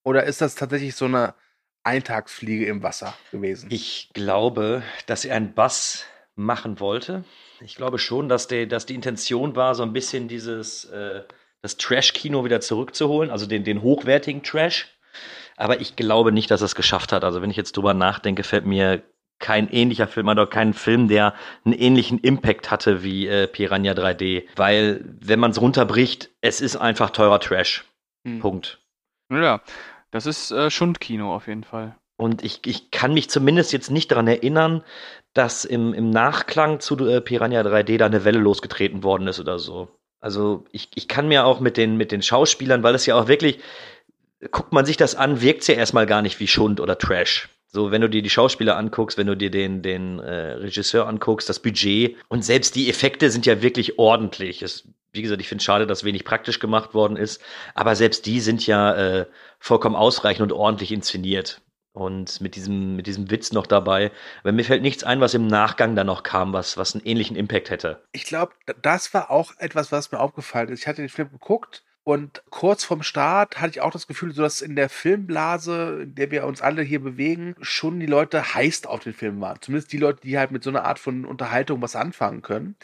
[0.05, 1.35] Oder ist das tatsächlich so eine
[1.85, 3.71] Eintagsfliege im Wasser gewesen?
[3.71, 7.25] Ich glaube, dass er einen Bass machen wollte.
[7.61, 11.25] Ich glaube schon, dass, der, dass die Intention war, so ein bisschen dieses, äh,
[11.63, 14.89] das Trash-Kino wieder zurückzuholen, also den, den hochwertigen Trash.
[15.57, 17.23] Aber ich glaube nicht, dass er es geschafft hat.
[17.23, 19.03] Also wenn ich jetzt drüber nachdenke, fällt mir
[19.41, 21.35] kein ähnlicher Film oder kein Film, der
[21.65, 24.45] einen ähnlichen Impact hatte wie äh, Piranha 3D.
[24.57, 27.85] Weil, wenn man es runterbricht, es ist einfach teurer Trash.
[28.27, 28.39] Hm.
[28.39, 28.81] Punkt.
[29.31, 29.61] Ja,
[30.11, 31.97] das ist äh, Schundkino auf jeden Fall.
[32.17, 34.85] Und ich, ich kann mich zumindest jetzt nicht daran erinnern,
[35.33, 39.59] dass im, im Nachklang zu äh, Piranha 3D da eine Welle losgetreten worden ist oder
[39.59, 39.89] so.
[40.21, 43.27] Also ich, ich kann mir auch mit den, mit den Schauspielern, weil es ja auch
[43.27, 43.59] wirklich,
[44.51, 47.49] guckt man sich das an, wirkt es ja erstmal gar nicht wie Schund oder Trash.
[47.73, 51.49] So, wenn du dir die Schauspieler anguckst, wenn du dir den, den äh, Regisseur anguckst,
[51.49, 54.63] das Budget und selbst die Effekte sind ja wirklich ordentlich.
[54.63, 57.41] Es, wie gesagt, ich finde es schade, dass wenig praktisch gemacht worden ist,
[57.75, 59.27] aber selbst die sind ja äh,
[59.61, 61.61] vollkommen ausreichend und ordentlich inszeniert.
[61.93, 64.13] Und mit diesem, mit diesem Witz noch dabei.
[64.43, 67.37] Aber mir fällt nichts ein, was im Nachgang dann noch kam, was, was einen ähnlichen
[67.37, 68.03] Impact hätte.
[68.13, 70.81] Ich glaube, das war auch etwas, was mir aufgefallen ist.
[70.81, 74.43] Ich hatte den Film geguckt und kurz vorm Start hatte ich auch das Gefühl, so
[74.43, 78.87] dass in der Filmblase, in der wir uns alle hier bewegen, schon die Leute heiß
[78.87, 79.59] auf den Film waren.
[79.61, 82.77] Zumindest die Leute, die halt mit so einer Art von Unterhaltung was anfangen können.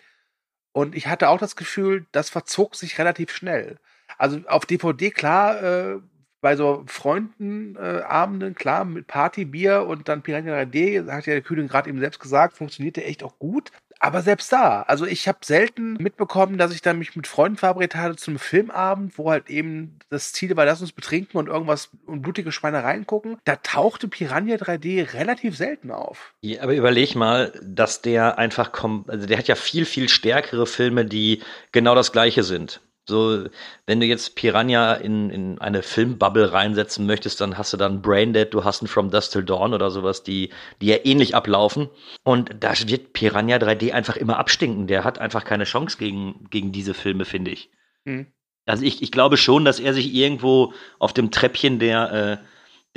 [0.72, 3.78] Und ich hatte auch das Gefühl, das verzog sich relativ schnell.
[4.18, 5.98] Also auf DVD, klar, äh,
[6.46, 11.32] bei so Freundenabenden, äh, Abenden, klar, mit Party, Bier und dann Piranha 3D, hat ja
[11.32, 13.72] der Kühling gerade eben selbst gesagt, funktionierte echt auch gut.
[13.98, 17.96] Aber selbst da, also ich habe selten mitbekommen, dass ich dann mich mit Freunden verabredet
[17.96, 22.22] hatte zum Filmabend, wo halt eben das Ziel war, lass uns betrinken und irgendwas und
[22.22, 23.38] blutige Schweinereien gucken.
[23.42, 26.32] Da tauchte Piranha 3D relativ selten auf.
[26.42, 30.68] Ja, aber überleg mal, dass der einfach kommt, also der hat ja viel, viel stärkere
[30.68, 31.42] Filme, die
[31.72, 32.82] genau das gleiche sind.
[33.08, 33.44] So,
[33.86, 38.52] wenn du jetzt Piranha in, in eine Filmbubble reinsetzen möchtest, dann hast du dann Braindead,
[38.52, 40.50] du hast einen From Dusk Till Dawn oder sowas, die,
[40.80, 41.88] die ja ähnlich ablaufen.
[42.24, 44.88] Und da wird Piranha 3D einfach immer abstinken.
[44.88, 47.70] Der hat einfach keine Chance gegen, gegen diese Filme, finde ich.
[48.04, 48.26] Hm.
[48.66, 52.46] Also ich, ich glaube schon, dass er sich irgendwo auf dem Treppchen der, äh,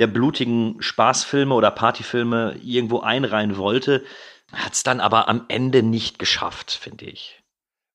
[0.00, 4.04] der blutigen Spaßfilme oder Partyfilme irgendwo einreihen wollte,
[4.52, 7.40] hat es dann aber am Ende nicht geschafft, finde ich.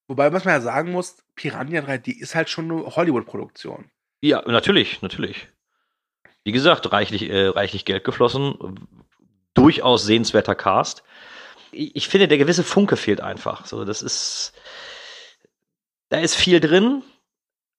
[0.07, 3.89] Wobei, was man ja sagen muss, Piranha 3D ist halt schon eine Hollywood-Produktion.
[4.21, 5.47] Ja, natürlich, natürlich.
[6.43, 8.87] Wie gesagt, reichlich, äh, reichlich Geld geflossen,
[9.53, 11.03] durchaus sehenswerter Cast.
[11.71, 13.65] Ich, ich finde, der gewisse Funke fehlt einfach.
[13.65, 14.53] So, das ist,
[16.09, 17.03] da ist viel drin,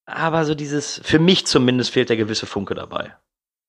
[0.05, 3.17] aber so dieses, für mich zumindest fehlt der gewisse Funke dabei.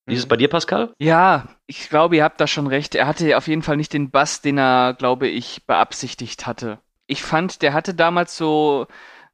[0.06, 0.94] Wie ist es bei dir, Pascal?
[0.98, 2.94] Ja, ich glaube, ihr habt da schon recht.
[2.94, 6.78] Er hatte auf jeden Fall nicht den Bass, den er, glaube ich, beabsichtigt hatte.
[7.06, 8.86] Ich fand, der hatte damals so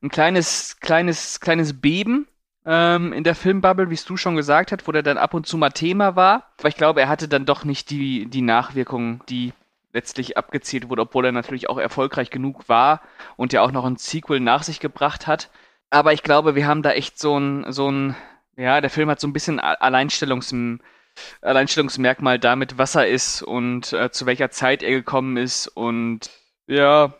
[0.04, 2.28] ein kleines, kleines, kleines Beben
[2.66, 5.46] ähm, in der Filmbubble, wie es du schon gesagt hast, wo der dann ab und
[5.46, 6.52] zu mal Thema war.
[6.58, 9.52] Aber ich glaube, er hatte dann doch nicht die, die Nachwirkung, die
[9.92, 13.00] letztlich abgezielt wurde, obwohl er natürlich auch erfolgreich genug war
[13.36, 15.50] und ja auch noch ein Sequel nach sich gebracht hat.
[15.88, 18.16] Aber ich glaube, wir haben da echt so ein, so ein,
[18.56, 20.54] ja, der Film hat so ein bisschen Alleinstellungs,
[21.40, 26.30] Alleinstellungsmerkmal damit, was er ist und äh, zu welcher Zeit er gekommen ist und
[26.66, 27.14] ja,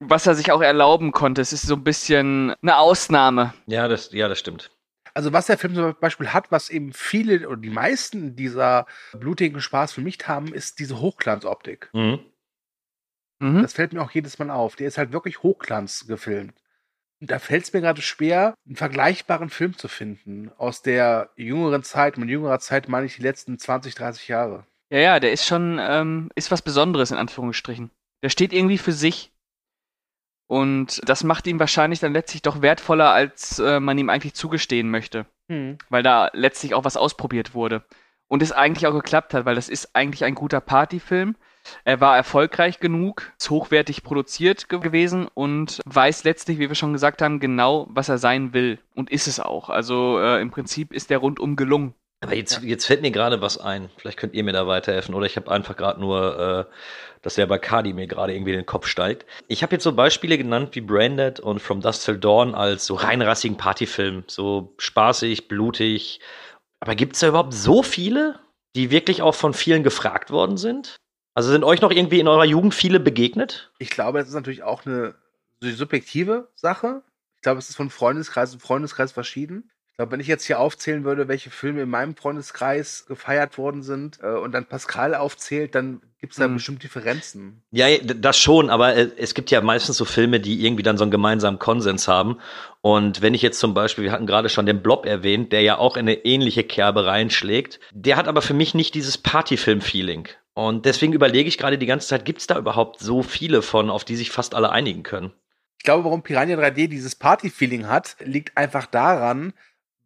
[0.00, 1.40] was er sich auch erlauben konnte.
[1.40, 3.54] Es ist so ein bisschen eine Ausnahme.
[3.66, 4.70] Ja, das, ja, das stimmt.
[5.14, 9.60] Also was der Film zum Beispiel hat, was eben viele oder die meisten dieser blutigen
[9.60, 11.90] Spaß für mich haben, ist diese Hochglanzoptik.
[11.92, 12.20] Mhm.
[13.40, 13.62] Mhm.
[13.62, 14.76] Das fällt mir auch jedes Mal auf.
[14.76, 16.54] Der ist halt wirklich Hochglanz gefilmt.
[17.20, 21.82] Und da fällt es mir gerade schwer, einen vergleichbaren Film zu finden aus der jüngeren
[21.82, 22.16] Zeit.
[22.16, 24.64] Mit jüngerer Zeit meine ich die letzten 20, 30 Jahre.
[24.90, 27.90] Ja, ja, der ist schon, ähm, ist was Besonderes in Anführungsstrichen.
[28.22, 29.29] Der steht irgendwie für sich.
[30.50, 34.90] Und das macht ihn wahrscheinlich dann letztlich doch wertvoller, als äh, man ihm eigentlich zugestehen
[34.90, 35.26] möchte.
[35.90, 37.84] Weil da letztlich auch was ausprobiert wurde.
[38.26, 41.36] Und es eigentlich auch geklappt hat, weil das ist eigentlich ein guter Partyfilm.
[41.84, 46.94] Er war erfolgreich genug, ist hochwertig produziert ge gewesen und weiß letztlich, wie wir schon
[46.94, 48.80] gesagt haben, genau, was er sein will.
[48.96, 49.70] Und ist es auch.
[49.70, 51.94] Also äh, im Prinzip ist der rundum gelungen.
[52.20, 53.88] Aber jetzt, jetzt fällt mir gerade was ein.
[53.96, 55.14] Vielleicht könnt ihr mir da weiterhelfen.
[55.14, 56.74] Oder ich habe einfach gerade nur, äh,
[57.22, 59.24] dass der bei Cardi mir gerade irgendwie in den Kopf steigt.
[59.48, 62.94] Ich habe jetzt so Beispiele genannt wie Branded und From Dusk Till Dawn als so
[62.94, 64.24] reinrassigen Partyfilm.
[64.26, 66.20] So spaßig, blutig.
[66.80, 68.38] Aber gibt es da überhaupt so viele,
[68.76, 70.96] die wirklich auch von vielen gefragt worden sind?
[71.34, 73.72] Also sind euch noch irgendwie in eurer Jugend viele begegnet?
[73.78, 75.14] Ich glaube, das ist natürlich auch eine
[75.62, 77.02] subjektive Sache.
[77.36, 79.69] Ich glaube, es ist von Freundeskreis zu Freundeskreis verschieden.
[80.00, 83.82] Ich glaube, wenn ich jetzt hier aufzählen würde, welche Filme in meinem Freundeskreis gefeiert worden
[83.82, 86.54] sind äh, und dann Pascal aufzählt, dann gibt es da Mhm.
[86.54, 87.62] bestimmt Differenzen.
[87.70, 91.04] Ja, das schon, aber äh, es gibt ja meistens so Filme, die irgendwie dann so
[91.04, 92.38] einen gemeinsamen Konsens haben.
[92.80, 95.76] Und wenn ich jetzt zum Beispiel, wir hatten gerade schon den Blob erwähnt, der ja
[95.76, 100.28] auch in eine ähnliche Kerbe reinschlägt, der hat aber für mich nicht dieses Partyfilm-Feeling.
[100.54, 103.90] Und deswegen überlege ich gerade die ganze Zeit, gibt es da überhaupt so viele von,
[103.90, 105.34] auf die sich fast alle einigen können?
[105.76, 109.54] Ich glaube, warum Piranha 3D dieses Party-Feeling hat, liegt einfach daran,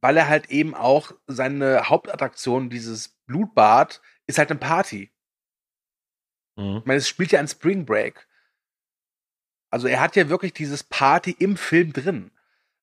[0.04, 5.10] weil er halt eben auch seine Hauptattraktion, dieses Blutbad, ist halt eine Party.
[6.56, 6.76] Mhm.
[6.80, 8.28] Ich meine, es spielt ja ein Spring Break.
[9.70, 12.32] Also er hat ja wirklich dieses Party im Film drin.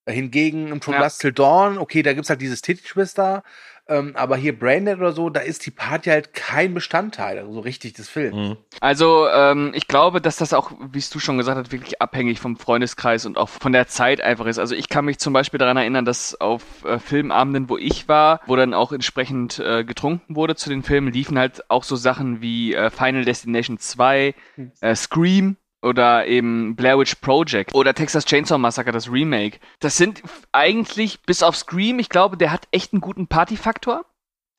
[0.09, 1.07] Hingegen im From Ja.
[1.09, 3.43] Till Dawn, okay, da gibt's halt dieses Titty-Twister,
[3.91, 7.93] ähm, aber hier Braindead oder so, da ist die Party halt kein Bestandteil, so richtig
[7.93, 8.35] des Films.
[8.35, 8.57] Mhm.
[8.79, 12.39] Also, ähm, ich glaube, dass das auch, wie es du schon gesagt hast, wirklich abhängig
[12.39, 14.59] vom Freundeskreis und auch von der Zeit einfach ist.
[14.59, 18.39] Also ich kann mich zum Beispiel daran erinnern, dass auf äh, Filmabenden, wo ich war,
[18.47, 22.41] wo dann auch entsprechend äh, getrunken wurde zu den Filmen, liefen halt auch so Sachen
[22.41, 24.33] wie äh, Final Destination 2,
[24.79, 29.59] äh, Scream oder eben Blair Witch Project oder Texas Chainsaw Massacre, das Remake.
[29.79, 30.21] Das sind
[30.51, 34.05] eigentlich, bis auf Scream, ich glaube, der hat echt einen guten Partyfaktor.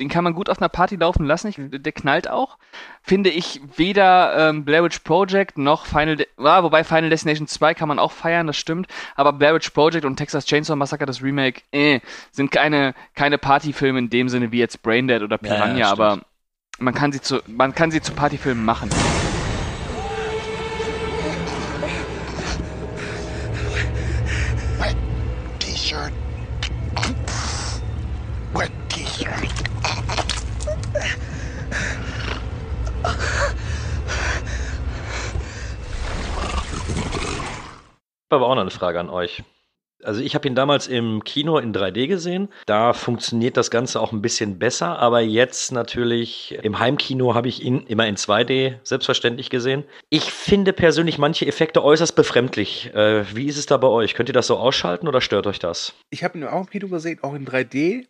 [0.00, 1.48] Den kann man gut auf einer Party laufen lassen.
[1.48, 2.58] Ich, der knallt auch.
[3.02, 7.74] Finde ich weder ähm, Blair Witch Project noch Final De ja, wobei Final Destination 2
[7.74, 8.88] kann man auch feiern, das stimmt.
[9.14, 12.00] Aber Blair Witch Project und Texas Chainsaw Massacre, das Remake, äh,
[12.32, 16.00] sind keine, keine Partyfilme in dem Sinne wie jetzt Braindead oder Ja, ja, Piranha, stimmt.
[16.00, 16.18] aber
[16.80, 18.88] man kann sie zu, man kann sie zu Partyfilmen machen.
[38.32, 39.42] Habe aber auch noch eine Frage an euch.
[40.02, 42.48] Also ich habe ihn damals im Kino in 3D gesehen.
[42.66, 47.62] Da funktioniert das Ganze auch ein bisschen besser, aber jetzt natürlich im Heimkino habe ich
[47.62, 49.84] ihn immer in 2D selbstverständlich gesehen.
[50.10, 52.92] Ich finde persönlich manche Effekte äußerst befremdlich.
[52.94, 54.14] Äh, wie ist es da bei euch?
[54.14, 55.94] Könnt ihr das so ausschalten oder stört euch das?
[56.10, 58.06] Ich habe ihn auch im Kino gesehen, auch in 3D.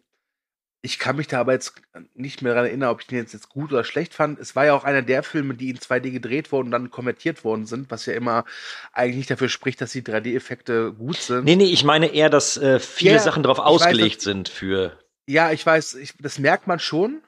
[0.85, 1.74] Ich kann mich da aber jetzt
[2.14, 4.41] nicht mehr daran erinnern, ob ich den jetzt, jetzt gut oder schlecht fand.
[4.41, 7.45] Es war ja auch einer der Filme, die in 2D gedreht wurden und dann konvertiert
[7.45, 8.45] worden sind, was ja immer
[8.93, 11.45] eigentlich nicht dafür spricht, dass die 3D-Effekte gut sind.
[11.45, 14.24] Nee, nee, ich meine eher, dass äh, viele Ja, Sachen darauf ich weiß, ausgelegt dass-
[14.24, 14.99] sind für.
[15.28, 17.22] Ja, ich weiß, ich, das merkt man schon.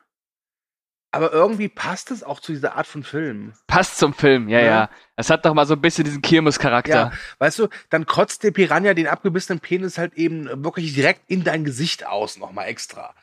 [1.12, 3.52] Aber irgendwie passt es auch zu dieser Art von Film.
[3.68, 4.64] Passt zum Film, ja, Ja.
[4.66, 4.90] ja.
[5.14, 6.90] Es hat doch mal so ein bisschen diesen Kirmes-Charakter.
[6.92, 11.44] Ja, weißt du, dann kotzt der Piranha den abgebissenen Penis halt eben wirklich direkt in
[11.44, 13.14] dein Gesicht aus, nochmal extra.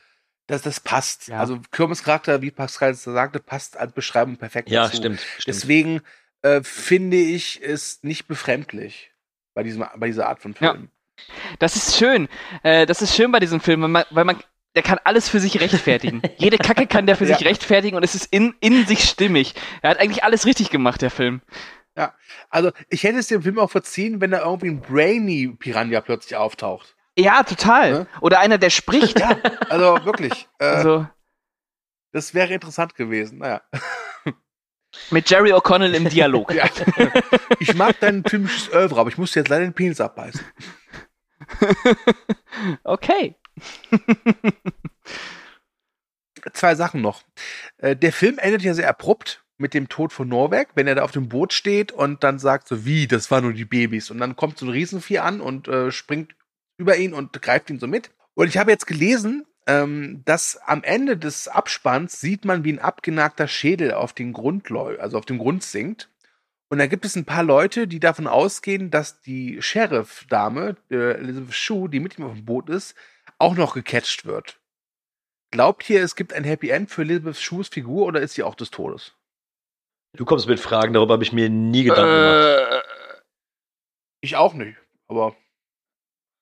[0.51, 1.29] Das, das passt.
[1.29, 1.39] Ja.
[1.39, 4.97] Also Kirmescharakter, wie Pascal es sagte, passt als Beschreibung perfekt Ja, dazu.
[4.97, 5.47] stimmt, stimmt.
[5.47, 6.01] Deswegen
[6.41, 9.11] äh, finde ich es nicht befremdlich
[9.53, 10.73] bei, diesem, bei dieser Art von Ja.
[10.73, 10.89] Film.
[11.59, 12.27] Das ist schön.
[12.63, 14.43] Äh, das ist schön bei diesem Film, weil man, weil man
[14.75, 16.21] der kann alles für sich rechtfertigen.
[16.37, 17.37] Jede Kacke kann der für Ja.
[17.37, 19.53] sich rechtfertigen und es ist in, in sich stimmig.
[19.81, 21.41] Er hat eigentlich alles richtig gemacht, der Film.
[21.95, 22.13] Ja,
[22.49, 26.35] also ich hätte es dem Film auch verziehen, wenn da irgendwie ein Brainy Piranha plötzlich
[26.35, 26.95] auftaucht.
[27.21, 27.91] Ja, total.
[27.91, 28.07] Ne?
[28.21, 29.19] Oder einer, der spricht.
[29.19, 29.37] Ja,
[29.69, 30.47] also wirklich.
[30.59, 31.07] Äh, Also
[32.13, 33.37] das wäre interessant gewesen.
[33.39, 33.61] Naja.
[35.11, 36.53] mit Jerry O'Connell im Dialog.
[36.53, 36.65] Ja.
[37.59, 40.41] Ich mag dein filmisches Oeuvre, aber ich musste jetzt leider den Penis abbeißen.
[42.83, 43.35] Okay.
[46.53, 47.23] Zwei Sachen noch.
[47.77, 51.03] Äh, Der Film endet ja sehr abrupt mit dem Tod von Norweg, wenn er da
[51.03, 54.09] auf dem Boot steht und dann sagt so, wie, das waren nur die Babys.
[54.09, 56.33] Und dann kommt so ein Riesenvieh an und äh, springt
[56.81, 58.11] über ihn und greift ihn so mit.
[58.33, 62.79] Und ich habe jetzt gelesen, ähm, dass am Ende des Abspanns sieht man, wie ein
[62.79, 66.09] abgenagter Schädel auf den Grund also auf dem Grund sinkt.
[66.69, 71.53] Und da gibt es ein paar Leute, die davon ausgehen, dass die Sheriff-Dame, äh, Elizabeth
[71.53, 72.95] Shue, die mit ihm auf dem Boot ist,
[73.37, 74.57] auch noch gecatcht wird.
[75.51, 78.55] Glaubt ihr, es gibt ein Happy End für Elizabeth Shues Figur oder ist sie auch
[78.55, 79.13] des Todes?
[80.17, 82.71] Du kommst mit Fragen, darüber habe ich mir nie Gedanken gemacht.
[82.71, 83.21] Äh,
[84.21, 84.77] Ich auch nicht,
[85.07, 85.35] aber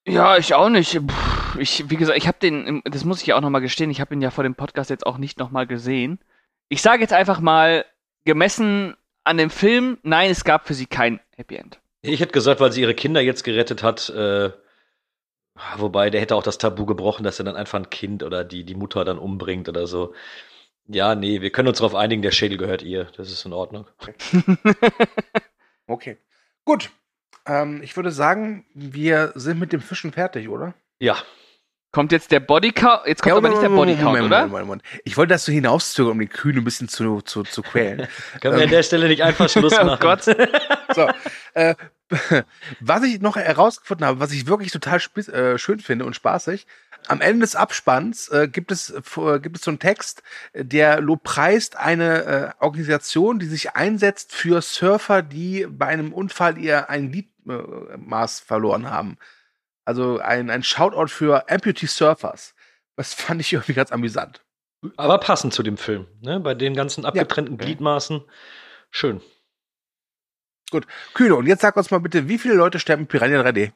[0.08, 0.94] ja, ich auch nicht.
[0.96, 4.02] Puh, Ich, wie gesagt, ich habe den, das muss ich ja auch nochmal gestehen, ich
[4.02, 6.20] habe ihn ja vor dem Podcast jetzt auch nicht nochmal gesehen.
[6.70, 7.86] Ich sage jetzt einfach mal,
[8.26, 11.80] gemessen an dem Film, nein, es gab für sie kein Happy End.
[12.02, 14.52] Ich hätte gesagt, weil sie ihre Kinder jetzt gerettet hat, äh,
[15.78, 18.64] wobei der hätte auch das Tabu gebrochen, dass er dann einfach ein Kind oder die,
[18.64, 20.14] die Mutter dann umbringt oder so.
[20.88, 23.06] Ja, nee, wir können uns darauf einigen, der Schädel gehört ihr.
[23.18, 23.86] Das ist in Ordnung.
[25.88, 26.18] okay.
[26.66, 26.90] Gut.
[27.46, 30.74] Ähm, ich würde sagen, wir sind mit dem Fischen fertig, oder?
[31.00, 31.18] Ja.
[31.92, 33.08] Kommt jetzt der Bodycount?
[33.08, 34.48] Jetzt kommt Ja, aber nicht der Bodycount, Moment, oder?
[34.48, 34.84] Moment, Moment.
[35.06, 38.08] Ich wollte das so hinauszögern, um die Kühne ein bisschen zu, zu, zu quälen.
[38.42, 40.00] Können wir an der Stelle nicht einfach Schluss Oh machen?
[40.00, 40.24] Gott.
[40.96, 41.08] So,
[41.54, 41.76] äh,
[42.80, 46.66] was ich noch herausgefunden habe, was ich wirklich total äh, schön finde und spaßig,
[47.08, 50.24] am Ende des Abspanns äh, gibt es äh, gibt es so einen Text,
[50.54, 56.58] äh, der lobpreist eine äh, Organisation, die sich einsetzt für Surfer, die bei einem Unfall
[56.58, 59.18] ihr ein Gliedmaß äh, verloren haben.
[59.86, 62.54] Also ein, ein Shoutout für Amputee Surfers.
[62.96, 64.42] Das fand ich irgendwie ganz amüsant.
[64.98, 66.40] Aber passend zu dem Film, ne?
[66.40, 68.22] Bei den ganzen abgetrennten Gliedmaßen.
[68.92, 69.22] Schön.
[70.70, 70.86] Gut.
[71.14, 73.72] Kühne, und jetzt sag uns mal bitte, wie viele Leute sterben in Piranha 3D?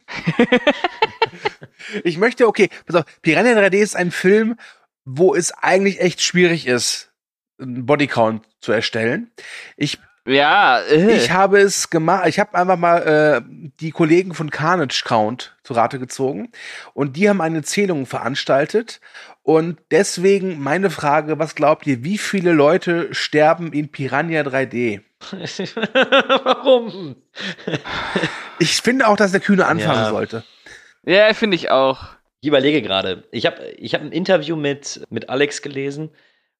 [2.03, 4.57] ich möchte, okay, pass auf, Piranha 3D ist ein Film,
[5.05, 7.11] wo es eigentlich echt schwierig ist,
[7.59, 9.31] einen Bodycount zu erstellen.
[9.75, 11.15] Ich, Ja, äh.
[11.17, 13.41] ich habe es gemacht, ich habe einfach mal äh,
[13.82, 16.49] die Kollegen von Carnage Count zu Rate gezogen
[16.93, 19.01] und die haben eine Zählung veranstaltet
[19.41, 25.01] und deswegen meine Frage, was glaubt ihr, wie viele Leute sterben in Piranha 3D?
[26.43, 27.15] Warum?
[28.59, 30.09] Ich finde auch, dass der Kühne anfangen Ja.
[30.09, 30.43] sollte.
[31.05, 32.05] ja, finde ich auch.
[32.39, 33.24] Ich überlege gerade.
[33.32, 36.11] Ich habe ich hab ein Interview mit, mit Alex gelesen,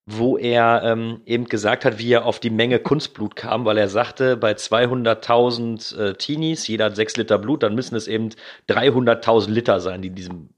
[0.06, 3.88] wo er ähm, eben gesagt hat, wie er auf die Menge Kunstblut kam, weil er
[3.88, 8.30] sagte, bei 200.000 äh, Teenies, jeder hat 6 Liter Blut, dann müssen es eben
[8.70, 10.50] 300.000 Liter sein, die in diesem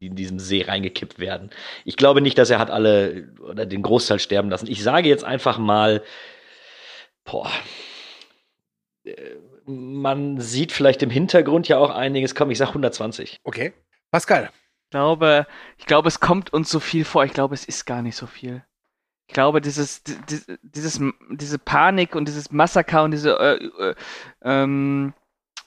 [0.00, 1.50] die in diesem See reingekippt werden.
[1.84, 4.66] Ich glaube nicht, dass er hat alle oder den Großteil sterben lassen.
[4.66, 6.02] Ich sage jetzt einfach mal,
[7.24, 7.50] boah,
[9.04, 9.14] äh,
[9.66, 12.34] man sieht vielleicht im Hintergrund ja auch einiges.
[12.34, 13.40] Komm, ich sag 120.
[13.44, 13.72] Okay.
[14.10, 14.50] Pascal.
[14.84, 15.46] Ich glaube,
[15.78, 17.24] ich glaube, es kommt uns so viel vor.
[17.24, 18.64] Ich glaube, es ist gar nicht so viel.
[19.26, 21.00] Ich glaube, dieses, di- di- dieses,
[21.30, 23.94] diese Panik und dieses Massaker und diese äh, äh,
[24.42, 25.14] ähm,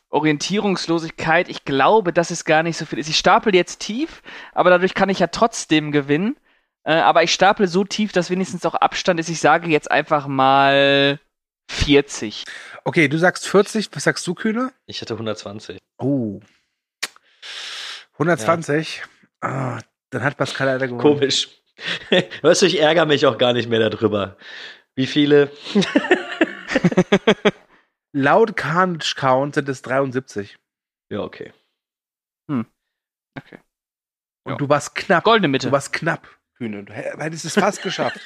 [0.10, 3.10] Orientierungslosigkeit, ich glaube, dass es gar nicht so viel ist.
[3.10, 4.22] Ich stapel jetzt tief,
[4.54, 6.38] aber dadurch kann ich ja trotzdem gewinnen.
[6.84, 9.30] Äh, aber ich stapel so tief, dass wenigstens auch Abstand ist.
[9.30, 11.20] Ich sage jetzt einfach mal
[11.70, 12.46] 40.
[12.86, 14.72] Okay, du sagst 40, was sagst du, Kühne?
[14.86, 15.80] Ich hatte 120.
[15.98, 16.40] Oh.
[18.14, 19.04] 120.
[19.42, 19.80] Ah,
[20.10, 21.02] dann hat Pascal leider gewonnen.
[21.02, 21.50] Komisch.
[22.42, 24.38] Weißt du, ich ärgere mich auch gar nicht mehr darüber.
[24.96, 25.52] Wie viele?
[28.16, 30.58] Laut Carnage Count sind es 73.
[31.12, 31.54] Ja, okay.
[33.38, 33.60] Okay.
[34.46, 34.58] Und Ja.
[34.58, 35.24] du warst knapp.
[35.24, 35.68] Goldene Mitte.
[35.68, 36.28] Du warst knapp,
[36.58, 36.84] Kühne.
[36.84, 38.20] Du hä- hättest es fast geschafft.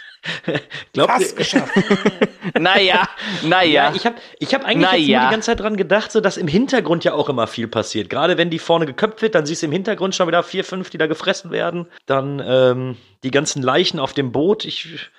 [0.93, 1.73] Glaubt fast ihr, geschafft.
[2.59, 3.07] Naja,
[3.43, 3.89] naja.
[3.89, 5.25] Ja, ich habe ich hab eigentlich Na jetzt nur ja.
[5.27, 8.09] die ganze Zeit dran gedacht, so dass im Hintergrund ja auch immer viel passiert.
[8.09, 10.89] Gerade wenn die vorne geköpft wird, dann siehst du im Hintergrund schon wieder vier, fünf,
[10.89, 11.88] die da gefressen werden.
[12.05, 14.65] Dann ähm, die ganzen Leichen auf dem Boot.
[14.65, 15.09] Ich,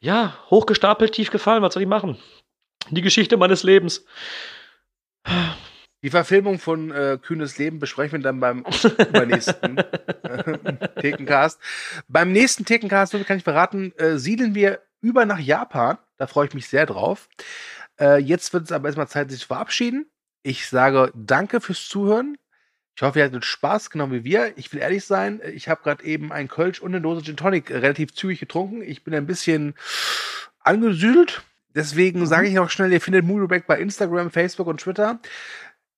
[0.00, 1.62] ja, hochgestapelt, tief gefallen.
[1.62, 2.18] Was soll ich machen?
[2.90, 4.04] Die Geschichte meines Lebens.
[6.06, 8.64] Die Verfilmung von äh, Kühnes Leben besprechen wir dann beim
[9.08, 11.58] übernächsten äh, Thekencast.
[12.06, 15.98] Beim nächsten Thekencast, so kann ich verraten, äh, siedeln wir über nach Japan.
[16.16, 17.28] Da freue ich mich sehr drauf.
[17.98, 20.06] Äh, jetzt wird es aber erstmal Zeit, sich zu verabschieden.
[20.44, 22.38] Ich sage danke fürs Zuhören.
[22.94, 24.56] Ich hoffe, ihr hattet Spaß, genau wie wir.
[24.56, 27.68] Ich will ehrlich sein, ich habe gerade eben ein Kölsch und eine Dose Gin Tonic
[27.68, 28.80] äh, relativ zügig getrunken.
[28.80, 29.74] Ich bin ein bisschen
[30.60, 31.42] angesüdelt.
[31.74, 35.20] Deswegen sage ich noch schnell, ihr findet Movieback bei Instagram, Facebook und Twitter.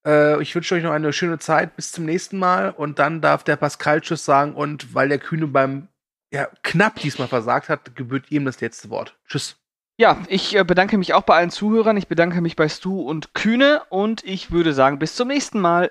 [0.06, 1.76] Äh, ich wünsche euch noch eine schöne Zeit.
[1.76, 2.70] Bis zum nächsten Mal.
[2.70, 4.54] Und dann darf der Pascal Tschüss sagen.
[4.54, 5.88] Und weil der Kühne beim
[6.32, 9.16] ja, knapp diesmal versagt hat, gebührt ihm das letzte Wort.
[9.26, 9.56] Tschüss.
[10.00, 11.96] Ja, ich äh, bedanke mich auch bei allen Zuhörern.
[11.96, 15.90] Ich bedanke mich bei Stu und Kühne und ich würde sagen, bis zum nächsten Mal.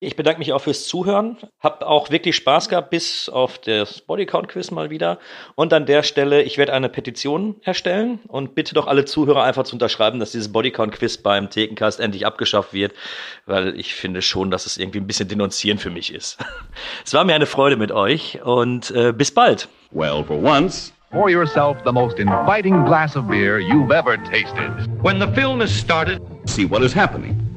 [0.00, 1.36] Ich bedanke mich auch fürs Zuhören.
[1.58, 5.18] Hab auch wirklich Spaß gehabt, bis auf das Bodycount-Quiz mal wieder.
[5.56, 9.64] Und an der Stelle, ich werde eine Petition erstellen und bitte doch alle Zuhörer einfach
[9.64, 12.92] zu unterschreiben, dass dieses Bodycount-Quiz beim Thekencast endlich abgeschafft wird,
[13.46, 16.38] weil ich finde schon, dass es irgendwie ein bisschen denunzieren für mich ist.
[17.04, 19.68] Es war mir eine Freude mit euch und äh, bis bald.
[19.90, 24.70] Well, for once, Pour yourself the most inviting glass of beer you've ever tasted.
[25.02, 27.48] When the film is started, see what is happening.